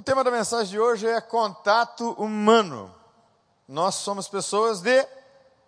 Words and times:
O 0.00 0.02
tema 0.02 0.24
da 0.24 0.30
mensagem 0.30 0.70
de 0.70 0.80
hoje 0.80 1.06
é 1.06 1.20
contato 1.20 2.12
humano. 2.12 2.90
Nós 3.68 3.96
somos 3.96 4.26
pessoas 4.28 4.80
de 4.80 5.06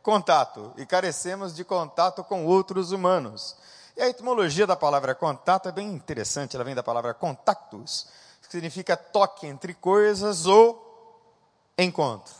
contato 0.02 0.72
e 0.78 0.86
carecemos 0.86 1.54
de 1.54 1.62
contato 1.62 2.24
com 2.24 2.46
outros 2.46 2.92
humanos. 2.92 3.54
E 3.94 4.00
a 4.00 4.08
etimologia 4.08 4.66
da 4.66 4.74
palavra 4.74 5.14
contato 5.14 5.68
é 5.68 5.72
bem 5.72 5.86
interessante, 5.86 6.56
ela 6.56 6.64
vem 6.64 6.74
da 6.74 6.82
palavra 6.82 7.12
contactus, 7.12 8.08
que 8.40 8.50
significa 8.50 8.96
toque 8.96 9.46
entre 9.46 9.74
coisas 9.74 10.46
ou 10.46 10.82
encontro. 11.76 12.32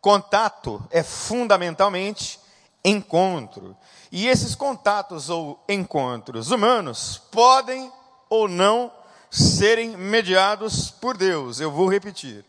Contato 0.00 0.84
é 0.90 1.04
fundamentalmente 1.04 2.40
encontro. 2.84 3.76
E 4.10 4.26
esses 4.26 4.56
contatos 4.56 5.30
ou 5.30 5.62
encontros 5.68 6.50
humanos 6.50 7.16
podem 7.30 7.92
ou 8.28 8.48
não 8.48 8.90
serem 9.36 9.96
mediados 9.96 10.90
por 10.90 11.16
Deus. 11.16 11.60
Eu 11.60 11.70
vou 11.70 11.90
repetir. 11.90 12.44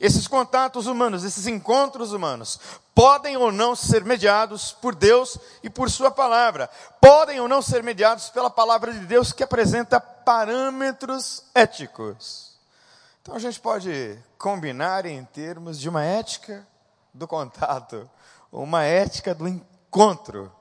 Esses 0.00 0.26
contatos 0.26 0.86
humanos, 0.86 1.24
esses 1.24 1.46
encontros 1.46 2.12
humanos, 2.12 2.58
podem 2.94 3.36
ou 3.36 3.52
não 3.52 3.76
ser 3.76 4.04
mediados 4.04 4.72
por 4.72 4.94
Deus 4.94 5.38
e 5.62 5.70
por 5.70 5.88
Sua 5.88 6.10
palavra. 6.10 6.68
Podem 7.00 7.40
ou 7.40 7.48
não 7.48 7.62
ser 7.62 7.82
mediados 7.82 8.28
pela 8.28 8.50
palavra 8.50 8.92
de 8.92 9.06
Deus 9.06 9.32
que 9.32 9.42
apresenta 9.42 10.00
parâmetros 10.00 11.44
éticos. 11.54 12.58
Então 13.22 13.36
a 13.36 13.38
gente 13.38 13.60
pode 13.60 14.18
combinar 14.36 15.06
em 15.06 15.24
termos 15.24 15.78
de 15.78 15.88
uma 15.88 16.04
ética 16.04 16.66
do 17.12 17.28
contato, 17.28 18.10
uma 18.50 18.82
ética 18.82 19.34
do 19.34 19.46
encontro. 19.46 20.52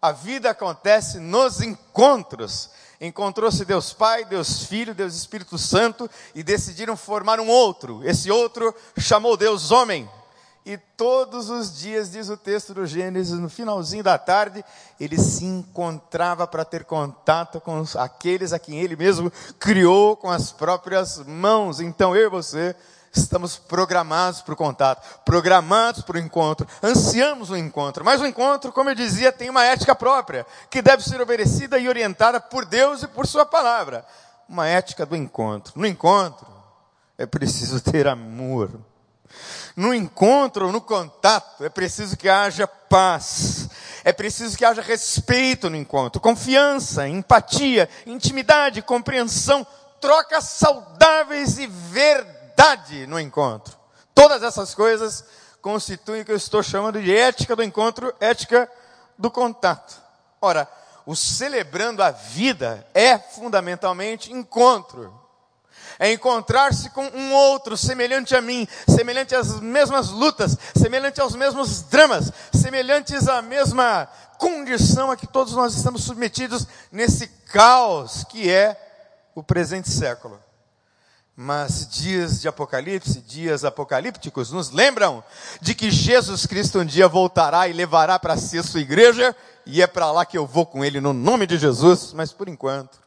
A 0.00 0.12
vida 0.12 0.50
acontece 0.50 1.18
nos 1.18 1.60
encontros. 1.60 2.70
Encontrou-se 3.00 3.64
Deus 3.64 3.92
Pai, 3.92 4.24
Deus 4.24 4.64
Filho, 4.64 4.94
Deus 4.94 5.14
Espírito 5.14 5.58
Santo 5.58 6.08
e 6.34 6.42
decidiram 6.42 6.96
formar 6.96 7.40
um 7.40 7.48
outro. 7.48 8.00
Esse 8.04 8.30
outro 8.30 8.74
chamou 8.96 9.36
Deus 9.36 9.70
homem. 9.70 10.08
E 10.64 10.76
todos 10.76 11.48
os 11.48 11.78
dias, 11.78 12.10
diz 12.12 12.28
o 12.28 12.36
texto 12.36 12.74
do 12.74 12.86
Gênesis, 12.86 13.38
no 13.38 13.48
finalzinho 13.48 14.04
da 14.04 14.18
tarde, 14.18 14.62
ele 15.00 15.18
se 15.18 15.44
encontrava 15.44 16.46
para 16.46 16.64
ter 16.64 16.84
contato 16.84 17.60
com 17.60 17.82
aqueles 17.96 18.52
a 18.52 18.58
quem 18.58 18.78
ele 18.78 18.94
mesmo 18.94 19.32
criou 19.58 20.14
com 20.14 20.30
as 20.30 20.52
próprias 20.52 21.24
mãos. 21.26 21.80
Então 21.80 22.14
eu 22.14 22.26
e 22.26 22.30
você 22.30 22.76
estamos 23.12 23.56
programados 23.56 24.40
para 24.42 24.54
o 24.54 24.56
contato, 24.56 25.20
programados 25.24 26.02
para 26.02 26.16
o 26.16 26.20
encontro, 26.20 26.66
ansiamos 26.82 27.50
o 27.50 27.56
encontro. 27.56 28.04
Mas 28.04 28.20
o 28.20 28.26
encontro, 28.26 28.72
como 28.72 28.90
eu 28.90 28.94
dizia, 28.94 29.32
tem 29.32 29.50
uma 29.50 29.64
ética 29.64 29.94
própria, 29.94 30.46
que 30.70 30.82
deve 30.82 31.02
ser 31.02 31.20
obedecida 31.20 31.78
e 31.78 31.88
orientada 31.88 32.40
por 32.40 32.64
Deus 32.64 33.02
e 33.02 33.08
por 33.08 33.26
Sua 33.26 33.46
palavra. 33.46 34.04
Uma 34.48 34.66
ética 34.66 35.04
do 35.04 35.16
encontro. 35.16 35.72
No 35.76 35.86
encontro, 35.86 36.46
é 37.16 37.26
preciso 37.26 37.80
ter 37.80 38.06
amor. 38.06 38.70
No 39.76 39.92
encontro, 39.92 40.72
no 40.72 40.80
contato, 40.80 41.64
é 41.64 41.68
preciso 41.68 42.16
que 42.16 42.28
haja 42.28 42.66
paz. 42.66 43.68
É 44.04 44.12
preciso 44.12 44.56
que 44.56 44.64
haja 44.64 44.80
respeito 44.80 45.68
no 45.68 45.76
encontro, 45.76 46.20
confiança, 46.20 47.06
empatia, 47.06 47.88
intimidade, 48.06 48.80
compreensão, 48.80 49.66
trocas 50.00 50.44
saudáveis 50.44 51.58
e 51.58 51.66
verdadeiras 51.66 52.37
no 53.06 53.20
encontro. 53.20 53.76
Todas 54.14 54.42
essas 54.42 54.74
coisas 54.74 55.24
constituem 55.62 56.22
o 56.22 56.24
que 56.24 56.32
eu 56.32 56.36
estou 56.36 56.62
chamando 56.62 57.00
de 57.00 57.14
ética 57.14 57.54
do 57.54 57.62
encontro, 57.62 58.12
ética 58.20 58.70
do 59.16 59.30
contato. 59.30 60.00
Ora, 60.40 60.68
o 61.06 61.14
celebrando 61.14 62.02
a 62.02 62.10
vida 62.10 62.86
é 62.92 63.18
fundamentalmente 63.18 64.32
encontro. 64.32 65.12
É 65.98 66.12
encontrar-se 66.12 66.90
com 66.90 67.04
um 67.06 67.32
outro 67.32 67.76
semelhante 67.76 68.36
a 68.36 68.40
mim, 68.40 68.68
semelhante 68.88 69.34
às 69.34 69.60
mesmas 69.60 70.10
lutas, 70.10 70.56
semelhante 70.76 71.20
aos 71.20 71.34
mesmos 71.34 71.82
dramas, 71.82 72.32
semelhantes 72.52 73.26
à 73.28 73.42
mesma 73.42 74.08
condição 74.36 75.10
a 75.10 75.16
que 75.16 75.26
todos 75.26 75.54
nós 75.54 75.74
estamos 75.74 76.04
submetidos 76.04 76.66
nesse 76.92 77.26
caos 77.26 78.24
que 78.24 78.50
é 78.50 78.76
o 79.34 79.42
presente 79.42 79.90
século. 79.90 80.47
Mas 81.40 81.86
dias 81.86 82.40
de 82.40 82.48
Apocalipse, 82.48 83.20
dias 83.20 83.64
apocalípticos, 83.64 84.50
nos 84.50 84.72
lembram 84.72 85.22
de 85.60 85.72
que 85.72 85.88
Jesus 85.88 86.46
Cristo 86.46 86.80
um 86.80 86.84
dia 86.84 87.06
voltará 87.06 87.68
e 87.68 87.72
levará 87.72 88.18
para 88.18 88.36
si 88.36 88.58
a 88.58 88.62
sua 88.64 88.80
igreja, 88.80 89.36
e 89.64 89.80
é 89.80 89.86
para 89.86 90.10
lá 90.10 90.26
que 90.26 90.36
eu 90.36 90.44
vou 90.44 90.66
com 90.66 90.84
ele 90.84 91.00
no 91.00 91.12
nome 91.12 91.46
de 91.46 91.56
Jesus, 91.56 92.12
mas 92.12 92.32
por 92.32 92.48
enquanto, 92.48 92.98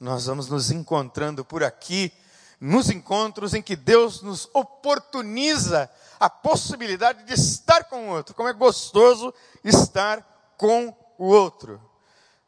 nós 0.00 0.24
vamos 0.24 0.48
nos 0.48 0.70
encontrando 0.70 1.44
por 1.44 1.62
aqui, 1.62 2.10
nos 2.58 2.88
encontros 2.88 3.52
em 3.52 3.60
que 3.60 3.76
Deus 3.76 4.22
nos 4.22 4.48
oportuniza 4.54 5.90
a 6.18 6.30
possibilidade 6.30 7.22
de 7.24 7.34
estar 7.34 7.84
com 7.84 8.08
o 8.08 8.12
outro, 8.14 8.34
como 8.34 8.48
é 8.48 8.54
gostoso 8.54 9.30
estar 9.62 10.54
com 10.56 10.96
o 11.18 11.26
outro. 11.26 11.78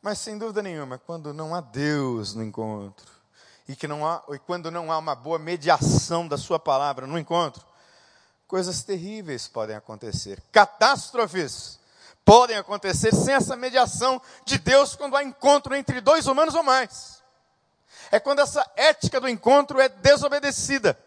Mas 0.00 0.19
sem 0.19 0.38
dúvida 0.38 0.62
nenhuma, 0.62 0.97
quando 0.97 1.34
não 1.34 1.54
há 1.54 1.60
Deus 1.60 2.34
no 2.34 2.43
encontro, 2.43 3.13
e 3.69 3.75
que 3.75 3.88
não 3.88 4.06
há, 4.06 4.22
e 4.30 4.38
quando 4.38 4.70
não 4.70 4.92
há 4.92 4.98
uma 4.98 5.14
boa 5.14 5.38
mediação 5.38 6.28
da 6.28 6.36
sua 6.36 6.58
palavra 6.58 7.06
no 7.06 7.19
encontro, 7.19 7.64
coisas 8.47 8.82
terríveis 8.82 9.48
podem 9.48 9.75
acontecer, 9.75 10.42
catástrofes 10.52 11.78
podem 12.25 12.56
acontecer 12.56 13.14
sem 13.14 13.34
essa 13.34 13.56
mediação 13.56 14.20
de 14.44 14.58
Deus 14.58 14.94
quando 14.94 15.16
há 15.16 15.22
encontro 15.22 15.75
entre 15.75 16.00
dois 16.00 16.26
humanos 16.26 16.54
ou 16.54 16.62
mais. 16.62 17.22
É 18.10 18.20
quando 18.20 18.41
essa 18.41 18.64
ética 18.76 19.20
do 19.20 19.28
encontro 19.28 19.81
é 19.81 19.88
desobedecida. 19.88 20.98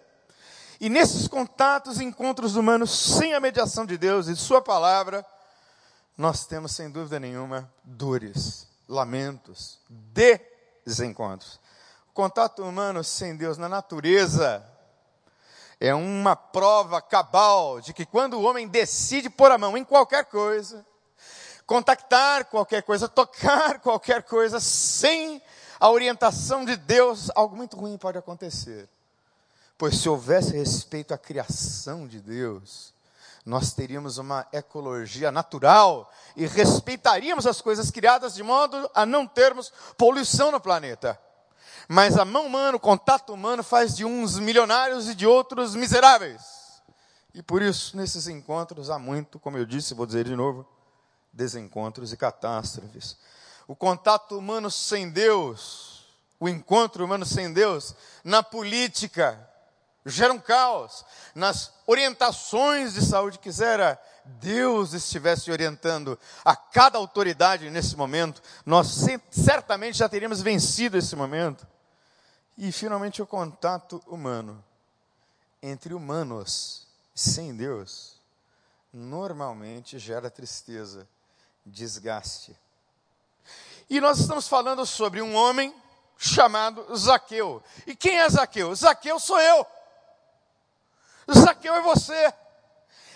E 0.80 0.90
nesses 0.90 1.28
contatos 1.28 2.00
e 2.00 2.04
encontros 2.04 2.56
humanos 2.56 2.92
sem 2.92 3.34
a 3.34 3.40
mediação 3.40 3.86
de 3.86 3.98
Deus 3.98 4.28
e 4.28 4.34
de 4.34 4.40
Sua 4.40 4.62
palavra, 4.62 5.26
nós 6.16 6.46
temos 6.46 6.72
sem 6.74 6.90
dúvida 6.90 7.20
nenhuma 7.20 7.72
dores, 7.84 8.68
lamentos, 8.88 9.80
desencontros 10.86 11.60
contato 12.18 12.64
humano 12.64 13.04
sem 13.04 13.36
Deus 13.36 13.60
na 13.60 13.70
natureza 13.70 14.66
é 15.80 15.94
uma 15.94 16.36
prova 16.36 17.00
cabal 17.00 17.80
de 17.80 17.94
que 17.94 18.08
quando 18.08 18.40
o 18.40 18.42
homem 18.42 18.68
decide 18.68 19.30
pôr 19.30 19.52
a 19.52 19.58
mão 19.60 19.78
em 19.78 19.84
qualquer 19.84 20.26
coisa, 20.26 20.84
contactar 21.68 22.46
qualquer 22.46 22.82
coisa, 22.82 23.08
tocar 23.08 23.78
qualquer 23.86 24.24
coisa, 24.24 24.60
sem 24.60 25.40
a 25.80 25.92
orientação 25.92 26.66
de 26.66 26.76
Deus, 26.76 27.30
algo 27.36 27.56
muito 27.56 27.78
ruim 27.78 28.00
pode 28.00 28.18
acontecer. 28.18 28.90
Pois 29.78 29.96
se 30.00 30.10
houvesse 30.10 30.58
respeito 30.58 31.14
à 31.14 31.20
criação 31.20 32.08
de 32.08 32.20
Deus, 32.20 32.96
nós 33.46 33.74
teríamos 33.74 34.18
uma 34.18 34.48
ecologia 34.52 35.32
natural 35.32 36.12
e 36.36 36.48
respeitaríamos 36.48 37.46
as 37.46 37.62
coisas 37.62 37.92
criadas 37.92 38.34
de 38.34 38.42
modo 38.42 38.90
a 38.96 39.06
não 39.06 39.28
termos 39.28 39.72
poluição 39.96 40.52
no 40.52 40.60
planeta. 40.60 41.27
Mas 41.88 42.18
a 42.18 42.26
mão 42.26 42.46
humana, 42.46 42.76
o 42.76 42.80
contato 42.80 43.34
humano 43.34 43.64
faz 43.64 43.96
de 43.96 44.04
uns 44.04 44.38
milionários 44.38 45.08
e 45.08 45.16
de 45.16 45.26
outros 45.26 45.74
miseráveis. 45.74 46.42
E 47.34 47.42
por 47.42 47.62
isso, 47.62 47.96
nesses 47.96 48.28
encontros, 48.28 48.90
há 48.90 49.00
muito, 49.00 49.40
como 49.40 49.58
eu 49.58 49.66
disse, 49.66 49.94
vou 49.94 50.06
dizer 50.06 50.26
de 50.26 50.36
novo, 50.36 50.68
desencontros 51.32 52.12
e 52.12 52.18
catástrofes. 52.18 53.18
O 53.68 53.76
contato 53.76 54.38
humano 54.38 54.70
sem 54.72 55.10
Deus, 55.10 56.06
o 56.40 56.50
encontro 56.50 57.06
humano 57.06 57.26
sem 57.26 57.54
Deus, 57.54 57.96
na 58.24 58.42
política, 58.44 59.40
gera 60.06 60.34
um 60.34 60.40
caos. 60.40 61.06
Nas 61.36 61.72
orientações 61.86 62.96
de 62.96 63.06
saúde, 63.06 63.40
quisera 63.40 64.00
Deus 64.26 64.94
estivesse 64.94 65.52
orientando 65.52 66.20
a 66.44 66.56
cada 66.56 66.98
autoridade 66.98 67.70
nesse 67.70 67.96
momento, 67.96 68.42
nós 68.66 69.06
certamente 69.32 69.98
já 69.98 70.10
teríamos 70.10 70.42
vencido 70.42 70.98
esse 70.98 71.16
momento. 71.16 71.66
E 72.58 72.72
finalmente 72.72 73.22
o 73.22 73.28
contato 73.28 74.02
humano 74.08 74.64
entre 75.62 75.94
humanos 75.94 76.88
sem 77.14 77.56
Deus 77.56 78.18
normalmente 78.92 80.00
gera 80.00 80.30
tristeza, 80.30 81.08
desgaste. 81.66 82.58
E 83.90 84.02
nós 84.02 84.20
estamos 84.20 84.48
falando 84.48 84.86
sobre 84.86 85.22
um 85.22 85.36
homem 85.36 85.74
chamado 86.18 86.96
Zaqueu. 86.96 87.64
E 87.86 87.96
quem 87.96 88.18
é 88.18 88.30
Zaqueu? 88.30 88.74
Zaqueu 88.76 89.20
sou 89.20 89.40
eu. 89.40 89.66
Zaqueu 91.32 91.76
é 91.76 91.82
você. 91.82 92.34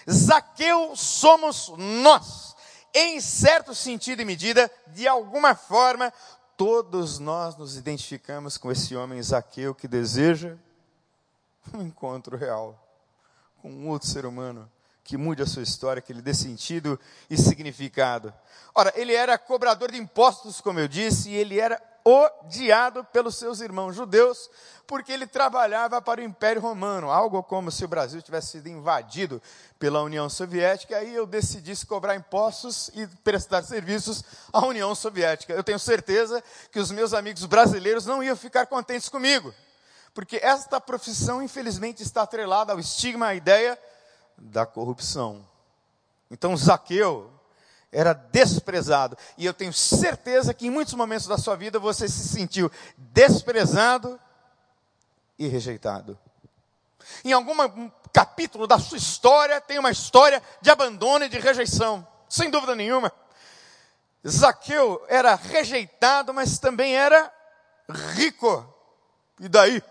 Zaqueu 0.09 0.95
somos 0.95 1.69
nós. 1.77 2.55
Em 2.93 3.19
certo 3.21 3.73
sentido 3.73 4.21
e 4.21 4.25
medida, 4.25 4.69
de 4.87 5.07
alguma 5.07 5.55
forma, 5.55 6.13
Todos 6.63 7.17
nós 7.17 7.57
nos 7.57 7.75
identificamos 7.75 8.55
com 8.55 8.71
esse 8.71 8.95
homem 8.95 9.19
Zaqueu 9.19 9.73
que 9.73 9.87
deseja 9.87 10.57
um 11.73 11.81
encontro 11.81 12.37
real 12.37 12.79
com 13.59 13.71
um 13.71 13.89
outro 13.89 14.07
ser 14.07 14.27
humano 14.27 14.69
que 15.03 15.17
mude 15.17 15.41
a 15.41 15.47
sua 15.47 15.63
história, 15.63 16.03
que 16.03 16.13
lhe 16.13 16.21
dê 16.21 16.35
sentido 16.35 16.99
e 17.27 17.35
significado. 17.35 18.31
Ora, 18.75 18.93
ele 18.95 19.11
era 19.11 19.39
cobrador 19.39 19.91
de 19.91 19.97
impostos, 19.97 20.61
como 20.61 20.79
eu 20.79 20.87
disse, 20.87 21.31
e 21.31 21.35
ele 21.35 21.59
era 21.59 21.81
odiado 22.03 23.03
pelos 23.05 23.35
seus 23.37 23.61
irmãos 23.61 23.95
judeus, 23.95 24.49
porque 24.87 25.11
ele 25.11 25.25
trabalhava 25.25 26.01
para 26.01 26.19
o 26.19 26.23
Império 26.23 26.61
Romano, 26.61 27.09
algo 27.09 27.41
como 27.43 27.71
se 27.71 27.85
o 27.85 27.87
Brasil 27.87 28.21
tivesse 28.21 28.51
sido 28.51 28.67
invadido 28.67 29.41
pela 29.79 30.01
União 30.01 30.29
Soviética, 30.29 30.97
aí 30.97 31.15
eu 31.15 31.25
decidisse 31.25 31.85
cobrar 31.85 32.15
impostos 32.15 32.89
e 32.93 33.07
prestar 33.23 33.63
serviços 33.63 34.23
à 34.51 34.65
União 34.65 34.93
Soviética. 34.93 35.53
Eu 35.53 35.63
tenho 35.63 35.79
certeza 35.79 36.43
que 36.71 36.79
os 36.79 36.91
meus 36.91 37.13
amigos 37.13 37.45
brasileiros 37.45 38.05
não 38.05 38.21
iam 38.21 38.35
ficar 38.35 38.65
contentes 38.65 39.07
comigo, 39.07 39.53
porque 40.13 40.39
esta 40.43 40.81
profissão, 40.81 41.41
infelizmente, 41.41 42.03
está 42.03 42.23
atrelada 42.23 42.73
ao 42.73 42.79
estigma, 42.79 43.27
à 43.27 43.35
ideia 43.35 43.79
da 44.37 44.65
corrupção. 44.65 45.47
Então, 46.29 46.55
Zaqueu, 46.57 47.31
era 47.91 48.13
desprezado. 48.13 49.17
E 49.37 49.45
eu 49.45 49.53
tenho 49.53 49.73
certeza 49.73 50.53
que 50.53 50.67
em 50.67 50.69
muitos 50.69 50.93
momentos 50.93 51.27
da 51.27 51.37
sua 51.37 51.55
vida 51.55 51.77
você 51.77 52.07
se 52.07 52.27
sentiu 52.27 52.71
desprezado 52.97 54.19
e 55.37 55.47
rejeitado. 55.47 56.17
Em 57.25 57.33
algum 57.33 57.91
capítulo 58.13 58.65
da 58.65 58.79
sua 58.79 58.97
história 58.97 59.59
tem 59.59 59.79
uma 59.79 59.91
história 59.91 60.41
de 60.61 60.69
abandono 60.69 61.25
e 61.25 61.29
de 61.29 61.39
rejeição, 61.39 62.07
sem 62.29 62.49
dúvida 62.49 62.75
nenhuma. 62.75 63.11
Zaqueu 64.27 65.03
era 65.07 65.35
rejeitado, 65.35 66.33
mas 66.33 66.59
também 66.59 66.95
era 66.95 67.31
rico. 68.15 68.65
E 69.39 69.49
daí? 69.49 69.83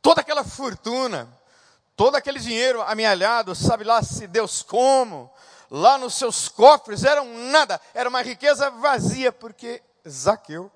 Toda 0.00 0.22
aquela 0.22 0.42
fortuna, 0.42 1.28
todo 1.94 2.16
aquele 2.16 2.40
dinheiro 2.40 2.82
amealhado, 2.82 3.54
sabe 3.54 3.84
lá 3.84 4.02
se 4.02 4.26
Deus 4.26 4.62
como, 4.62 5.30
lá 5.72 5.96
nos 5.96 6.14
seus 6.14 6.50
cofres 6.50 7.02
eram 7.02 7.24
nada, 7.50 7.80
era 7.94 8.06
uma 8.06 8.20
riqueza 8.20 8.70
vazia, 8.70 9.32
porque 9.32 9.82
Zaqueu 10.06 10.70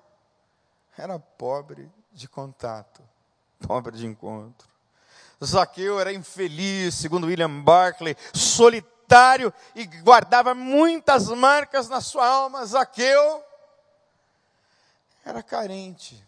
era 0.97 1.19
pobre 1.19 1.87
de 2.11 2.27
contato, 2.27 3.03
pobre 3.67 3.95
de 3.95 4.07
encontro. 4.07 4.67
Zaqueu 5.43 5.99
era 5.99 6.11
infeliz, 6.11 6.95
segundo 6.95 7.27
William 7.27 7.61
Barclay, 7.61 8.17
solitário 8.33 9.53
e 9.75 9.85
guardava 9.85 10.55
muitas 10.55 11.27
marcas 11.27 11.87
na 11.87 12.01
sua 12.01 12.27
alma. 12.27 12.65
Zaqueu 12.65 13.43
era 15.23 15.43
carente, 15.43 16.25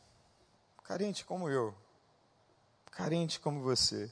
carente 0.83 1.25
como 1.25 1.49
eu, 1.49 1.73
carente 2.91 3.39
como 3.39 3.61
você. 3.61 4.11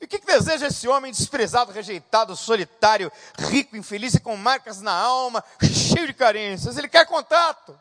E 0.00 0.04
o 0.04 0.08
que, 0.08 0.18
que 0.18 0.26
deseja 0.26 0.66
esse 0.66 0.86
homem 0.86 1.10
desprezado, 1.10 1.72
rejeitado, 1.72 2.36
solitário, 2.36 3.10
rico, 3.38 3.76
infeliz 3.76 4.14
e 4.14 4.20
com 4.20 4.36
marcas 4.36 4.80
na 4.82 4.92
alma, 4.92 5.42
cheio 5.62 6.06
de 6.06 6.12
carências? 6.12 6.76
Ele 6.76 6.88
quer 6.88 7.06
contato. 7.06 7.78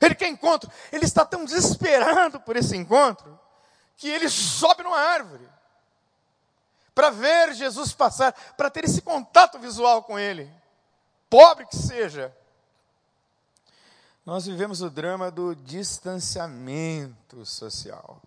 Ele 0.00 0.14
quer 0.14 0.28
encontro. 0.28 0.70
Ele 0.92 1.04
está 1.04 1.24
tão 1.24 1.44
desesperado 1.44 2.40
por 2.40 2.56
esse 2.56 2.76
encontro 2.76 3.38
que 3.96 4.08
ele 4.08 4.28
sobe 4.28 4.82
numa 4.82 4.98
árvore 4.98 5.48
para 6.94 7.10
ver 7.10 7.54
Jesus 7.54 7.92
passar, 7.92 8.32
para 8.56 8.70
ter 8.70 8.84
esse 8.84 9.02
contato 9.02 9.58
visual 9.58 10.02
com 10.02 10.18
ele. 10.18 10.50
Pobre 11.28 11.66
que 11.66 11.76
seja. 11.76 12.34
Nós 14.24 14.46
vivemos 14.46 14.80
o 14.80 14.88
drama 14.88 15.30
do 15.30 15.54
distanciamento 15.54 17.44
social. 17.44 18.20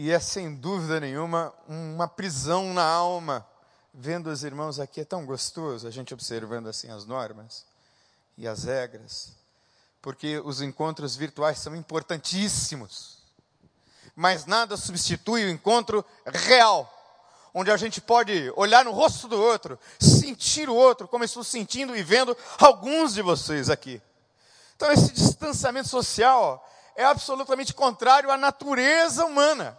E 0.00 0.12
é 0.12 0.20
sem 0.20 0.54
dúvida 0.54 1.00
nenhuma 1.00 1.52
uma 1.66 2.06
prisão 2.06 2.72
na 2.72 2.84
alma. 2.84 3.44
Vendo 3.92 4.30
os 4.30 4.44
irmãos 4.44 4.78
aqui 4.78 5.00
é 5.00 5.04
tão 5.04 5.26
gostoso 5.26 5.88
a 5.88 5.90
gente 5.90 6.14
observando 6.14 6.68
assim 6.68 6.88
as 6.88 7.04
normas 7.04 7.66
e 8.36 8.46
as 8.46 8.62
regras, 8.62 9.32
porque 10.00 10.38
os 10.38 10.62
encontros 10.62 11.16
virtuais 11.16 11.58
são 11.58 11.74
importantíssimos. 11.74 13.18
Mas 14.14 14.46
nada 14.46 14.76
substitui 14.76 15.44
o 15.44 15.50
encontro 15.50 16.04
real, 16.26 16.88
onde 17.52 17.72
a 17.72 17.76
gente 17.76 18.00
pode 18.00 18.52
olhar 18.54 18.84
no 18.84 18.92
rosto 18.92 19.26
do 19.26 19.42
outro, 19.42 19.76
sentir 19.98 20.68
o 20.68 20.76
outro, 20.76 21.08
como 21.08 21.24
estou 21.24 21.42
sentindo 21.42 21.96
e 21.96 22.04
vendo 22.04 22.36
alguns 22.60 23.14
de 23.14 23.20
vocês 23.20 23.68
aqui. 23.68 24.00
Então, 24.76 24.92
esse 24.92 25.12
distanciamento 25.12 25.88
social 25.88 26.64
é 26.94 27.04
absolutamente 27.04 27.74
contrário 27.74 28.30
à 28.30 28.36
natureza 28.36 29.24
humana. 29.24 29.76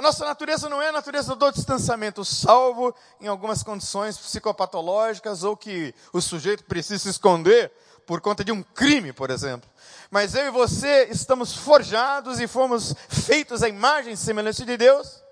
A 0.00 0.02
nossa 0.02 0.24
natureza 0.24 0.66
não 0.66 0.80
é 0.80 0.88
a 0.88 0.92
natureza 0.92 1.36
do 1.36 1.50
distanciamento, 1.52 2.24
salvo 2.24 2.94
em 3.20 3.26
algumas 3.26 3.62
condições 3.62 4.16
psicopatológicas 4.16 5.44
ou 5.44 5.54
que 5.54 5.94
o 6.10 6.22
sujeito 6.22 6.64
precisa 6.64 6.98
se 6.98 7.10
esconder 7.10 7.70
por 8.06 8.18
conta 8.22 8.42
de 8.42 8.50
um 8.50 8.62
crime, 8.62 9.12
por 9.12 9.28
exemplo. 9.28 9.68
Mas 10.10 10.34
eu 10.34 10.46
e 10.46 10.50
você 10.50 11.08
estamos 11.10 11.54
forjados 11.54 12.40
e 12.40 12.46
fomos 12.46 12.94
feitos 13.10 13.62
à 13.62 13.68
imagem 13.68 14.14
e 14.14 14.16
semelhança 14.16 14.64
de 14.64 14.74
Deus 14.74 15.22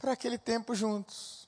para 0.00 0.10
aquele 0.14 0.36
tempo 0.36 0.74
juntos, 0.74 1.46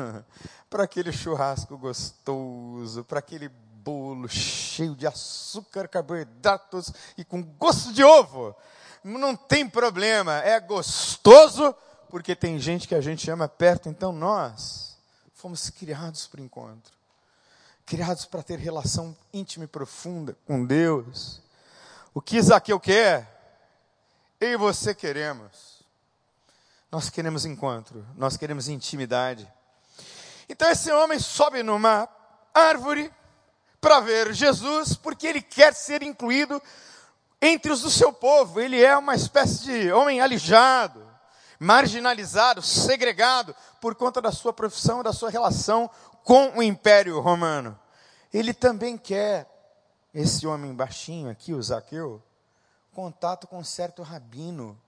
para 0.68 0.84
aquele 0.84 1.10
churrasco 1.10 1.78
gostoso, 1.78 3.02
para 3.02 3.20
aquele 3.20 3.48
bolo 3.48 4.28
cheio 4.28 4.94
de 4.94 5.06
açúcar, 5.06 5.88
carboidratos 5.88 6.92
e 7.16 7.24
com 7.24 7.42
gosto 7.42 7.94
de 7.94 8.04
ovo 8.04 8.54
não 9.04 9.36
tem 9.36 9.68
problema, 9.68 10.38
é 10.38 10.58
gostoso, 10.58 11.76
porque 12.08 12.34
tem 12.34 12.58
gente 12.58 12.88
que 12.88 12.94
a 12.94 13.02
gente 13.02 13.30
ama 13.30 13.46
perto, 13.46 13.88
então 13.88 14.10
nós 14.10 14.96
fomos 15.34 15.68
criados 15.68 16.26
para 16.26 16.40
o 16.40 16.44
encontro, 16.44 16.92
criados 17.84 18.24
para 18.24 18.42
ter 18.42 18.58
relação 18.58 19.14
íntima 19.32 19.66
e 19.66 19.68
profunda 19.68 20.34
com 20.46 20.64
Deus. 20.64 21.42
O 22.14 22.20
que 22.22 22.40
Zaqueu 22.40 22.80
quer, 22.80 23.28
eu 24.40 24.52
e 24.52 24.56
você 24.56 24.94
queremos. 24.94 25.84
Nós 26.90 27.10
queremos 27.10 27.44
encontro, 27.44 28.06
nós 28.16 28.36
queremos 28.36 28.68
intimidade. 28.68 29.52
Então 30.48 30.70
esse 30.70 30.90
homem 30.92 31.18
sobe 31.18 31.62
numa 31.62 32.08
árvore 32.54 33.12
para 33.80 34.00
ver 34.00 34.32
Jesus, 34.32 34.94
porque 34.94 35.26
ele 35.26 35.42
quer 35.42 35.74
ser 35.74 36.02
incluído 36.02 36.62
entre 37.44 37.70
os 37.70 37.82
do 37.82 37.90
seu 37.90 38.12
povo. 38.12 38.60
Ele 38.60 38.82
é 38.82 38.96
uma 38.96 39.14
espécie 39.14 39.64
de 39.64 39.92
homem 39.92 40.20
alijado, 40.20 41.06
marginalizado, 41.58 42.62
segregado, 42.62 43.54
por 43.80 43.94
conta 43.94 44.20
da 44.20 44.32
sua 44.32 44.52
profissão, 44.52 45.02
da 45.02 45.12
sua 45.12 45.30
relação 45.30 45.90
com 46.22 46.58
o 46.58 46.62
Império 46.62 47.20
Romano. 47.20 47.78
Ele 48.32 48.54
também 48.54 48.96
quer, 48.96 49.48
esse 50.12 50.46
homem 50.46 50.74
baixinho 50.74 51.30
aqui, 51.30 51.52
o 51.52 51.62
Zaqueu, 51.62 52.22
contato 52.92 53.46
com 53.46 53.58
um 53.58 53.64
certo 53.64 54.02
rabino 54.02 54.80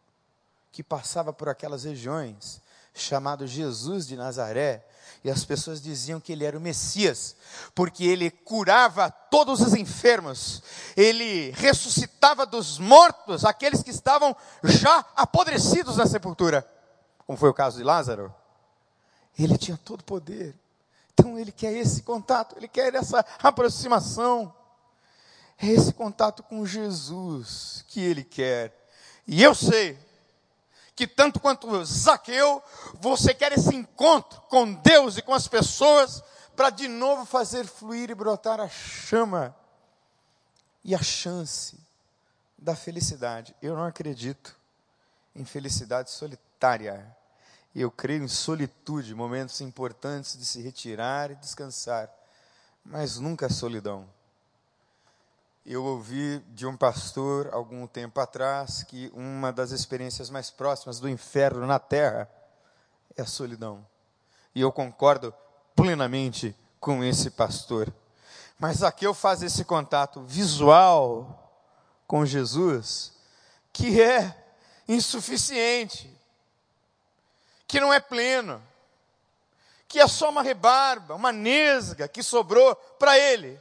que 0.73 0.83
passava 0.83 1.33
por 1.33 1.49
aquelas 1.49 1.85
regiões, 1.85 2.61
chamado 2.97 3.47
Jesus 3.47 4.07
de 4.07 4.17
Nazaré, 4.17 4.85
e 5.23 5.31
as 5.31 5.45
pessoas 5.45 5.81
diziam 5.81 6.21
que 6.21 6.33
ele 6.33 6.45
era 6.45 6.57
o 6.57 6.61
Messias, 6.61 7.35
porque 7.75 8.05
ele 8.05 8.31
curava 8.31 9.11
todos 9.11 9.61
os 9.61 9.75
enfermos, 9.75 10.63
ele 10.97 11.51
ressuscitava 11.51 12.47
dos 12.47 12.79
mortos 12.79 13.45
aqueles 13.45 13.83
que 13.83 13.91
estavam 13.91 14.37
já 14.63 15.05
apodrecidos 15.17 15.97
na 15.97 16.07
sepultura, 16.07 16.69
como 17.27 17.37
foi 17.37 17.49
o 17.49 17.55
caso 17.55 17.79
de 17.79 17.83
Lázaro. 17.83 18.33
Ele 19.39 19.59
tinha 19.59 19.77
todo 19.77 20.01
o 20.01 20.05
poder, 20.05 20.55
então 21.13 21.39
ele 21.39 21.53
quer 21.53 21.73
esse 21.73 22.03
contato, 22.03 22.57
ele 22.57 22.69
quer 22.69 22.95
essa 22.95 23.25
aproximação, 23.43 24.55
é 25.59 25.67
esse 25.67 25.93
contato 25.93 26.43
com 26.43 26.65
Jesus 26.65 27.85
que 27.89 28.01
ele 28.01 28.23
quer, 28.23 28.89
e 29.27 29.43
eu 29.43 29.55
sei 29.55 29.99
que 30.97 31.07
tanto 31.07 31.39
quanto 31.39 31.85
Zaqueu, 31.85 32.63
você 32.95 33.35
quer 33.35 33.53
esse 33.53 33.75
encontro 33.77 34.41
com 34.49 34.73
Deus 34.73 35.19
e 35.19 35.23
com 35.23 35.35
as 35.35 35.47
pessoas 35.47 36.25
para 36.57 36.71
de 36.71 36.89
novo 36.89 37.27
fazer 37.27 37.67
fluir 37.67 38.11
e 38.11 38.15
brotar 38.15 38.59
a 38.59 38.69
chama 38.69 39.55
e 40.83 40.95
a 40.95 41.03
chance 41.03 41.79
da 42.57 42.75
felicidade. 42.75 43.55
Eu 43.61 43.77
não 43.77 43.85
acredito 43.85 44.57
em 45.35 45.45
felicidade 45.45 46.11
solitária. 46.11 47.15
Eu 47.75 47.91
creio 47.91 48.25
em 48.25 48.29
solitude, 48.29 49.15
momentos 49.15 49.61
importantes 49.61 50.39
de 50.39 50.47
se 50.47 50.63
retirar 50.63 51.31
e 51.31 51.35
descansar, 51.35 52.11
mas 52.83 53.19
nunca 53.19 53.51
solidão 53.51 54.09
eu 55.67 55.85
ouvi 55.85 56.39
de 56.51 56.65
um 56.65 56.77
pastor 56.77 57.49
algum 57.53 57.89
tempo 57.89 58.21
atrás 58.21 58.85
que 58.85 59.11
uma 59.13 59.53
das 59.53 59.73
experiências 59.73 60.31
mais 60.31 60.49
próximas 60.49 61.01
do 61.01 61.09
inferno 61.09 61.67
na 61.67 61.81
terra 61.81 62.31
é 63.17 63.23
a 63.23 63.27
solidão. 63.27 63.85
E 64.55 64.61
eu 64.61 64.71
concordo 64.71 65.35
plenamente 65.75 66.57
com 66.79 67.03
esse 67.03 67.31
pastor. 67.31 67.93
Mas 68.57 68.85
aqui 68.85 69.05
eu 69.05 69.13
faço 69.13 69.45
esse 69.45 69.65
contato 69.65 70.23
visual 70.23 71.53
com 72.07 72.25
Jesus 72.25 73.13
que 73.73 74.01
é 74.01 74.35
insuficiente, 74.87 76.17
que 77.67 77.81
não 77.81 77.93
é 77.93 77.99
pleno, 77.99 78.63
que 79.89 79.99
é 79.99 80.07
só 80.07 80.31
uma 80.31 80.43
rebarba, 80.43 81.17
uma 81.17 81.33
nesga 81.33 82.07
que 82.07 82.23
sobrou 82.23 82.77
para 82.99 83.19
ele 83.19 83.61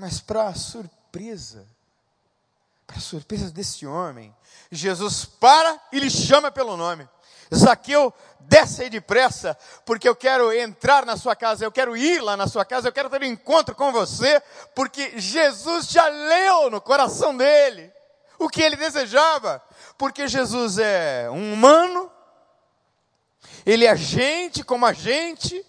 Mas 0.00 0.18
para 0.18 0.54
surpresa, 0.54 1.66
para 2.86 2.98
surpresa 2.98 3.50
desse 3.50 3.86
homem, 3.86 4.34
Jesus 4.72 5.26
para 5.26 5.78
e 5.92 6.00
lhe 6.00 6.08
chama 6.08 6.50
pelo 6.50 6.74
nome. 6.74 7.06
Zaqueu, 7.54 8.10
desce 8.40 8.84
aí 8.84 8.88
depressa, 8.88 9.58
porque 9.84 10.08
eu 10.08 10.16
quero 10.16 10.50
entrar 10.54 11.04
na 11.04 11.18
sua 11.18 11.36
casa, 11.36 11.66
eu 11.66 11.70
quero 11.70 11.98
ir 11.98 12.22
lá 12.22 12.34
na 12.34 12.46
sua 12.46 12.64
casa, 12.64 12.88
eu 12.88 12.92
quero 12.94 13.10
ter 13.10 13.20
um 13.20 13.26
encontro 13.26 13.74
com 13.74 13.92
você, 13.92 14.42
porque 14.74 15.20
Jesus 15.20 15.90
já 15.90 16.08
leu 16.08 16.70
no 16.70 16.80
coração 16.80 17.36
dele 17.36 17.92
o 18.38 18.48
que 18.48 18.62
ele 18.62 18.76
desejava, 18.76 19.62
porque 19.98 20.26
Jesus 20.26 20.78
é 20.78 21.28
um 21.30 21.52
humano, 21.52 22.10
ele 23.66 23.84
é 23.84 23.94
gente 23.94 24.64
como 24.64 24.86
a 24.86 24.94
gente, 24.94 25.62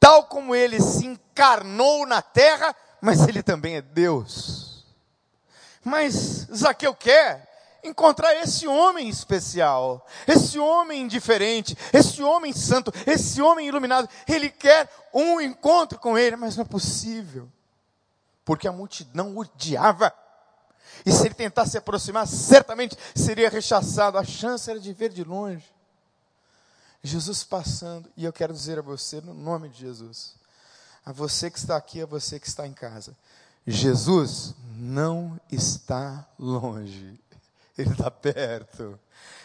tal 0.00 0.24
como 0.24 0.56
ele 0.56 0.80
se 0.80 1.06
encarnou 1.06 2.04
na 2.04 2.20
terra, 2.20 2.74
mas 3.06 3.20
ele 3.28 3.40
também 3.40 3.76
é 3.76 3.80
Deus. 3.80 4.84
Mas 5.84 6.48
Zaqueu 6.52 6.92
quer 6.92 7.78
encontrar 7.84 8.34
esse 8.34 8.66
homem 8.66 9.08
especial, 9.08 10.04
esse 10.26 10.58
homem 10.58 11.06
diferente, 11.06 11.78
esse 11.92 12.20
homem 12.20 12.52
santo, 12.52 12.92
esse 13.06 13.40
homem 13.40 13.68
iluminado. 13.68 14.08
Ele 14.26 14.50
quer 14.50 14.90
um 15.14 15.40
encontro 15.40 16.00
com 16.00 16.18
ele, 16.18 16.34
mas 16.34 16.56
não 16.56 16.64
é 16.64 16.66
possível, 16.66 17.48
porque 18.44 18.66
a 18.66 18.72
multidão 18.72 19.36
o 19.36 19.38
odiava. 19.38 20.12
E 21.04 21.12
se 21.12 21.26
ele 21.26 21.34
tentasse 21.34 21.70
se 21.70 21.78
aproximar, 21.78 22.26
certamente 22.26 22.98
seria 23.14 23.48
rechaçado. 23.48 24.18
A 24.18 24.24
chance 24.24 24.68
era 24.68 24.80
de 24.80 24.92
ver 24.92 25.10
de 25.10 25.22
longe. 25.22 25.72
Jesus 27.04 27.44
passando, 27.44 28.10
e 28.16 28.24
eu 28.24 28.32
quero 28.32 28.52
dizer 28.52 28.80
a 28.80 28.82
você, 28.82 29.20
no 29.20 29.32
nome 29.32 29.68
de 29.68 29.78
Jesus, 29.78 30.34
a 31.06 31.12
você 31.12 31.48
que 31.48 31.58
está 31.58 31.76
aqui, 31.76 32.02
a 32.02 32.06
você 32.06 32.40
que 32.40 32.48
está 32.48 32.66
em 32.66 32.72
casa, 32.72 33.16
Jesus 33.64 34.56
não 34.76 35.40
está 35.50 36.26
longe, 36.36 37.18
Ele 37.78 37.92
está 37.92 38.10
perto. 38.10 38.98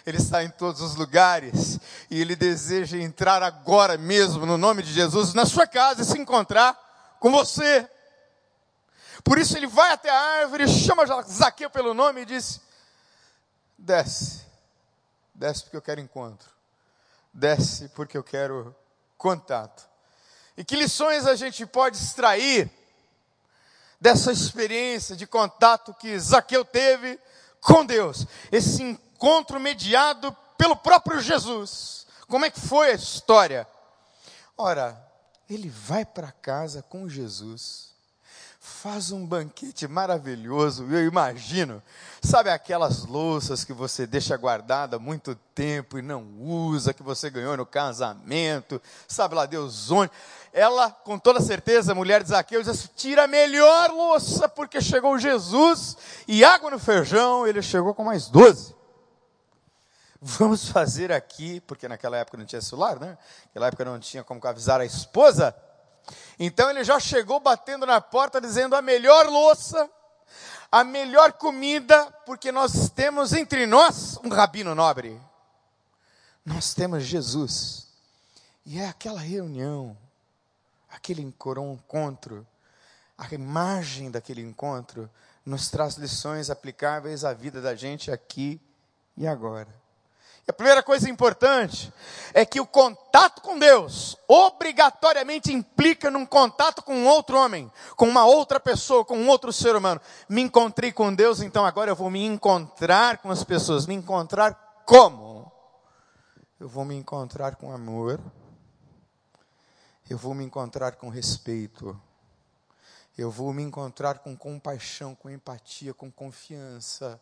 Ele 0.03 0.17
está 0.17 0.43
em 0.43 0.49
todos 0.49 0.81
os 0.81 0.95
lugares 0.95 1.79
e 2.09 2.19
Ele 2.19 2.35
deseja 2.35 2.97
entrar 2.97 3.43
agora 3.43 3.97
mesmo, 3.99 4.47
no 4.47 4.57
nome 4.57 4.81
de 4.81 4.91
Jesus, 4.91 5.35
na 5.35 5.45
sua 5.45 5.67
casa 5.67 6.01
e 6.01 6.05
se 6.05 6.17
encontrar 6.17 6.75
com 7.19 7.31
você. 7.31 7.87
Por 9.23 9.37
isso 9.37 9.55
ele 9.55 9.67
vai 9.67 9.91
até 9.91 10.09
a 10.09 10.39
árvore, 10.39 10.67
chama 10.67 11.05
Zaqueu 11.23 11.69
pelo 11.69 11.93
nome 11.93 12.21
e 12.21 12.25
diz: 12.25 12.59
Desce, 13.77 14.41
desce 15.35 15.63
porque 15.63 15.77
eu 15.77 15.81
quero 15.81 16.01
encontro, 16.01 16.49
desce 17.31 17.87
porque 17.89 18.17
eu 18.17 18.23
quero 18.23 18.75
contato. 19.15 19.90
E 20.57 20.63
que 20.63 20.75
lições 20.75 21.25
a 21.25 21.35
gente 21.35 21.65
pode 21.65 21.97
extrair 21.97 22.69
dessa 23.99 24.31
experiência 24.31 25.15
de 25.15 25.27
contato 25.27 25.93
que 25.93 26.17
Zaqueu 26.19 26.65
teve 26.65 27.19
com 27.59 27.85
Deus? 27.85 28.25
Esse 28.51 28.83
encontro 28.83 29.59
mediado 29.59 30.35
pelo 30.57 30.75
próprio 30.75 31.19
Jesus. 31.19 32.05
Como 32.27 32.45
é 32.45 32.49
que 32.49 32.59
foi 32.59 32.91
a 32.91 32.95
história? 32.95 33.67
Ora, 34.57 35.01
ele 35.49 35.69
vai 35.69 36.05
para 36.05 36.31
casa 36.31 36.81
com 36.81 37.09
Jesus 37.09 37.90
faz 38.63 39.11
um 39.11 39.25
banquete 39.25 39.87
maravilhoso. 39.87 40.85
Eu 40.91 41.03
imagino, 41.07 41.81
sabe 42.21 42.51
aquelas 42.51 43.03
louças 43.07 43.63
que 43.63 43.73
você 43.73 44.05
deixa 44.05 44.37
guardada 44.37 44.97
há 44.97 44.99
muito 44.99 45.33
tempo 45.55 45.97
e 45.97 46.01
não 46.03 46.23
usa, 46.39 46.93
que 46.93 47.01
você 47.01 47.31
ganhou 47.31 47.57
no 47.57 47.65
casamento, 47.65 48.79
sabe 49.07 49.33
lá 49.33 49.47
Deus 49.47 49.89
onde. 49.89 50.11
Ela, 50.53 50.91
com 50.91 51.17
toda 51.17 51.41
certeza, 51.41 51.91
a 51.91 51.95
mulher 51.95 52.21
de 52.21 52.29
Zaqueu, 52.29 52.61
diz 52.61 52.69
assim, 52.69 52.89
tira 52.95 53.23
a 53.23 53.27
melhor 53.27 53.89
louça, 53.89 54.47
porque 54.47 54.79
chegou 54.79 55.17
Jesus 55.17 55.97
e 56.27 56.43
água 56.43 56.69
no 56.69 56.77
feijão, 56.77 57.47
ele 57.47 57.63
chegou 57.63 57.95
com 57.95 58.03
mais 58.03 58.27
doze. 58.27 58.75
Vamos 60.21 60.67
fazer 60.67 61.11
aqui, 61.11 61.61
porque 61.61 61.87
naquela 61.87 62.17
época 62.17 62.37
não 62.37 62.45
tinha 62.45 62.61
celular, 62.61 62.99
né? 62.99 63.17
Naquela 63.47 63.67
época 63.67 63.85
não 63.85 63.99
tinha 63.99 64.23
como 64.23 64.39
avisar 64.45 64.79
a 64.79 64.85
esposa 64.85 65.55
então 66.39 66.69
ele 66.69 66.83
já 66.83 66.99
chegou 66.99 67.39
batendo 67.39 67.85
na 67.85 68.01
porta 68.01 68.41
dizendo 68.41 68.75
a 68.75 68.81
melhor 68.81 69.27
louça, 69.27 69.89
a 70.71 70.83
melhor 70.83 71.33
comida, 71.33 72.05
porque 72.25 72.51
nós 72.51 72.89
temos 72.89 73.33
entre 73.33 73.65
nós 73.65 74.17
um 74.23 74.29
rabino 74.29 74.73
nobre. 74.73 75.19
Nós 76.45 76.73
temos 76.73 77.03
Jesus. 77.03 77.87
E 78.65 78.79
é 78.79 78.87
aquela 78.87 79.19
reunião, 79.19 79.97
aquele 80.89 81.21
encontro, 81.21 82.47
a 83.17 83.33
imagem 83.33 84.09
daquele 84.09 84.41
encontro 84.41 85.09
nos 85.45 85.69
traz 85.69 85.95
lições 85.95 86.49
aplicáveis 86.49 87.23
à 87.23 87.33
vida 87.33 87.61
da 87.61 87.75
gente 87.75 88.11
aqui 88.11 88.61
e 89.17 89.27
agora. 89.27 89.80
A 90.47 90.53
primeira 90.53 90.81
coisa 90.81 91.09
importante 91.09 91.93
é 92.33 92.45
que 92.45 92.59
o 92.59 92.65
contato 92.65 93.41
com 93.41 93.57
Deus 93.57 94.17
obrigatoriamente 94.27 95.53
implica 95.53 96.09
num 96.09 96.25
contato 96.25 96.81
com 96.81 97.05
outro 97.05 97.37
homem, 97.37 97.71
com 97.95 98.07
uma 98.07 98.25
outra 98.25 98.59
pessoa, 98.59 99.05
com 99.05 99.17
um 99.17 99.29
outro 99.29 99.53
ser 99.53 99.75
humano. 99.75 100.01
Me 100.27 100.41
encontrei 100.41 100.91
com 100.91 101.13
Deus, 101.13 101.41
então 101.41 101.65
agora 101.65 101.91
eu 101.91 101.95
vou 101.95 102.09
me 102.09 102.25
encontrar 102.25 103.19
com 103.19 103.29
as 103.29 103.43
pessoas. 103.43 103.85
Me 103.85 103.93
encontrar 103.93 104.83
como? 104.85 105.51
Eu 106.59 106.67
vou 106.67 106.83
me 106.83 106.95
encontrar 106.95 107.55
com 107.55 107.71
amor. 107.71 108.19
Eu 110.09 110.17
vou 110.17 110.33
me 110.33 110.43
encontrar 110.43 110.95
com 110.95 111.07
respeito. 111.07 111.99
Eu 113.17 113.29
vou 113.29 113.53
me 113.53 113.61
encontrar 113.61 114.19
com 114.19 114.35
compaixão, 114.35 115.13
com 115.13 115.29
empatia, 115.29 115.93
com 115.93 116.11
confiança 116.11 117.21